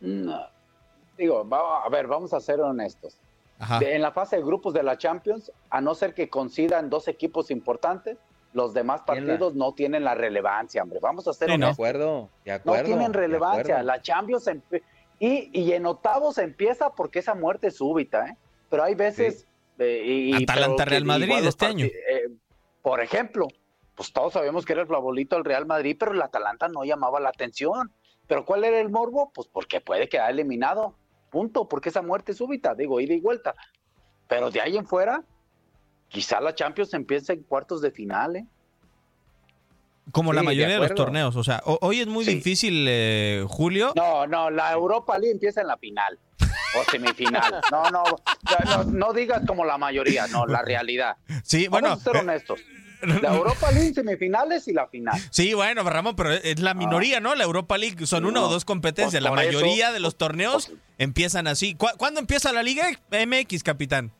No. 0.00 0.46
Digo, 1.16 1.48
a 1.50 1.88
ver, 1.88 2.06
vamos 2.06 2.34
a 2.34 2.40
ser 2.40 2.60
honestos. 2.60 3.16
en 3.80 4.02
la 4.02 4.12
fase 4.12 4.36
de 4.36 4.42
grupos 4.42 4.74
de 4.74 4.82
la 4.82 4.98
Champions, 4.98 5.50
a 5.70 5.80
no 5.80 5.94
ser 5.94 6.12
que 6.12 6.28
coincidan 6.28 6.90
dos 6.90 7.08
equipos 7.08 7.50
importantes, 7.50 8.18
los 8.52 8.74
demás 8.74 9.00
partidos 9.06 9.54
no 9.54 9.72
tienen 9.72 10.04
la 10.04 10.14
relevancia, 10.14 10.82
hombre. 10.82 10.98
Vamos 11.00 11.26
a 11.28 11.32
ser 11.32 11.50
honestos. 11.50 11.76
De 11.78 11.84
acuerdo, 11.84 12.28
de 12.44 12.52
acuerdo. 12.52 12.82
No 12.82 12.86
tienen 12.86 13.12
relevancia. 13.14 13.82
La 13.82 14.02
Champions 14.02 14.50
y, 15.18 15.50
y 15.58 15.72
en 15.72 15.86
octavos 15.86 16.36
empieza 16.36 16.90
porque 16.90 17.20
esa 17.20 17.34
muerte 17.34 17.68
es 17.68 17.76
súbita, 17.76 18.28
¿eh? 18.28 18.36
Pero 18.68 18.84
hay 18.84 18.94
veces 18.94 19.45
Atalanta 19.78 20.84
Real 20.84 21.04
Madrid 21.04 21.44
este 21.44 21.66
año. 21.66 21.86
Eh, 21.86 22.28
por 22.82 23.00
ejemplo, 23.00 23.48
pues 23.94 24.12
todos 24.12 24.34
sabemos 24.34 24.64
que 24.64 24.72
era 24.72 24.82
el 24.82 24.88
favorito 24.88 25.36
del 25.36 25.44
Real 25.44 25.66
Madrid, 25.66 25.96
pero 25.98 26.12
el 26.12 26.22
Atalanta 26.22 26.68
no 26.68 26.84
llamaba 26.84 27.20
la 27.20 27.30
atención. 27.30 27.92
¿Pero 28.26 28.44
cuál 28.44 28.64
era 28.64 28.80
el 28.80 28.90
morbo? 28.90 29.32
Pues 29.34 29.48
porque 29.48 29.80
puede 29.80 30.08
quedar 30.08 30.30
eliminado. 30.30 30.96
Punto, 31.30 31.68
porque 31.68 31.88
esa 31.88 32.02
muerte 32.02 32.34
súbita, 32.34 32.74
digo, 32.74 33.00
ida 33.00 33.14
y 33.14 33.20
vuelta. 33.20 33.54
Pero 34.28 34.50
de 34.50 34.60
ahí 34.60 34.76
en 34.76 34.86
fuera, 34.86 35.22
quizá 36.08 36.40
la 36.40 36.54
Champions 36.54 36.94
empiece 36.94 37.32
en 37.32 37.42
cuartos 37.42 37.80
de 37.80 37.90
final, 37.90 38.36
¿eh? 38.36 38.46
Como 40.12 40.32
la 40.32 40.44
mayoría 40.44 40.74
de, 40.74 40.88
los 40.88 40.94
torneos, 40.94 41.34
o 41.34 41.42
sea, 41.42 41.60
hoy 41.64 41.98
es 41.98 42.06
muy 42.06 42.24
difícil, 42.24 42.86
eh, 42.88 43.44
Julio. 43.48 43.92
No, 43.96 44.24
no, 44.28 44.50
la 44.50 44.72
Europa 44.72 45.18
League 45.18 45.32
empieza 45.32 45.62
en 45.62 45.66
la 45.66 45.76
final 45.76 46.20
o 46.80 46.84
semifinal. 46.90 47.60
No, 47.70 47.90
no, 47.90 48.04
no, 48.64 48.84
no 48.84 49.12
digas 49.12 49.42
como 49.46 49.64
la 49.64 49.78
mayoría, 49.78 50.26
no, 50.28 50.46
la 50.46 50.62
realidad. 50.62 51.16
Sí, 51.42 51.68
bueno. 51.68 51.88
Vamos 51.88 52.06
a 52.06 52.10
ser 52.10 52.16
eh, 52.16 52.20
honestos. 52.20 52.60
La 53.02 53.34
Europa 53.34 53.70
League 53.72 53.94
semifinales 53.94 54.66
y 54.68 54.72
la 54.72 54.86
final. 54.86 55.20
Sí, 55.30 55.54
bueno, 55.54 55.82
Ramón, 55.82 56.16
pero 56.16 56.32
es 56.32 56.60
la 56.60 56.74
minoría, 56.74 57.20
¿no? 57.20 57.34
La 57.34 57.44
Europa 57.44 57.76
League 57.76 58.06
son 58.06 58.24
una 58.24 58.42
o 58.42 58.48
dos 58.48 58.64
competencias. 58.64 59.22
la 59.22 59.30
mayoría 59.30 59.92
de 59.92 60.00
los 60.00 60.16
torneos 60.16 60.72
empiezan 60.98 61.46
así. 61.46 61.74
¿Cuándo 61.74 62.20
empieza 62.20 62.52
la 62.52 62.62
Liga 62.62 62.88
MX, 63.10 63.62
capitán? 63.62 64.12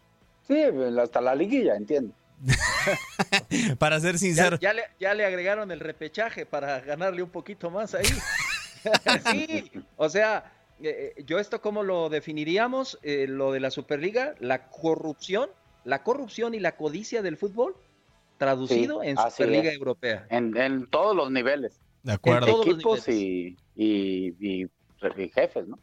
Sí, 0.47 0.63
hasta 1.03 1.21
la 1.21 1.35
liguilla, 1.35 1.75
entiendo. 1.75 2.15
para 3.79 3.99
ser 3.99 4.19
sincero. 4.19 4.59
Ya, 4.61 4.73
le, 4.73 4.83
ya, 5.01 5.15
le, 5.15 5.25
agregaron 5.25 5.71
el 5.73 5.81
repechaje 5.81 6.47
para 6.47 6.81
ganarle 6.81 7.23
un 7.23 7.31
poquito 7.31 7.71
más 7.71 7.95
ahí. 7.95 8.05
sí, 9.33 9.73
o 9.97 10.09
sea, 10.09 10.53
eh, 10.83 11.15
eh, 11.17 11.25
yo 11.25 11.39
esto 11.39 11.61
cómo 11.63 11.83
lo 11.83 12.11
definiríamos, 12.11 12.99
eh, 13.03 13.27
lo 13.29 13.53
de 13.53 13.61
la 13.61 13.71
Superliga, 13.71 14.35
la 14.41 14.69
corrupción, 14.69 15.49
la 15.85 16.03
corrupción 16.03 16.55
y 16.55 16.61
la 16.61 16.77
codicia 16.77 17.23
del 17.23 17.37
fútbol, 17.37 17.75
traducido 18.37 19.03
en 19.03 19.17
Superliga 19.17 19.73
Europea. 19.73 20.27
En, 20.29 20.87
todos 20.89 21.17
los 21.17 21.31
niveles. 21.31 21.81
De 22.03 22.13
acuerdo. 22.13 22.63
equipos 22.63 23.09
y, 23.09 23.57
y, 23.75 24.69
jefes, 25.35 25.67
¿no? 25.67 25.79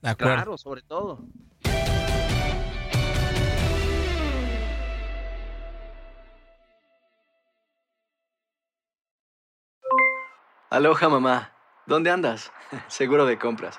De 0.00 0.08
acuerdo. 0.08 0.34
Claro, 0.34 0.58
sobre 0.58 0.82
todo. 0.82 1.20
Aloha 10.70 11.08
mamá, 11.08 11.52
¿dónde 11.84 12.10
andas? 12.10 12.52
Seguro 12.88 13.26
de 13.26 13.38
compras. 13.38 13.78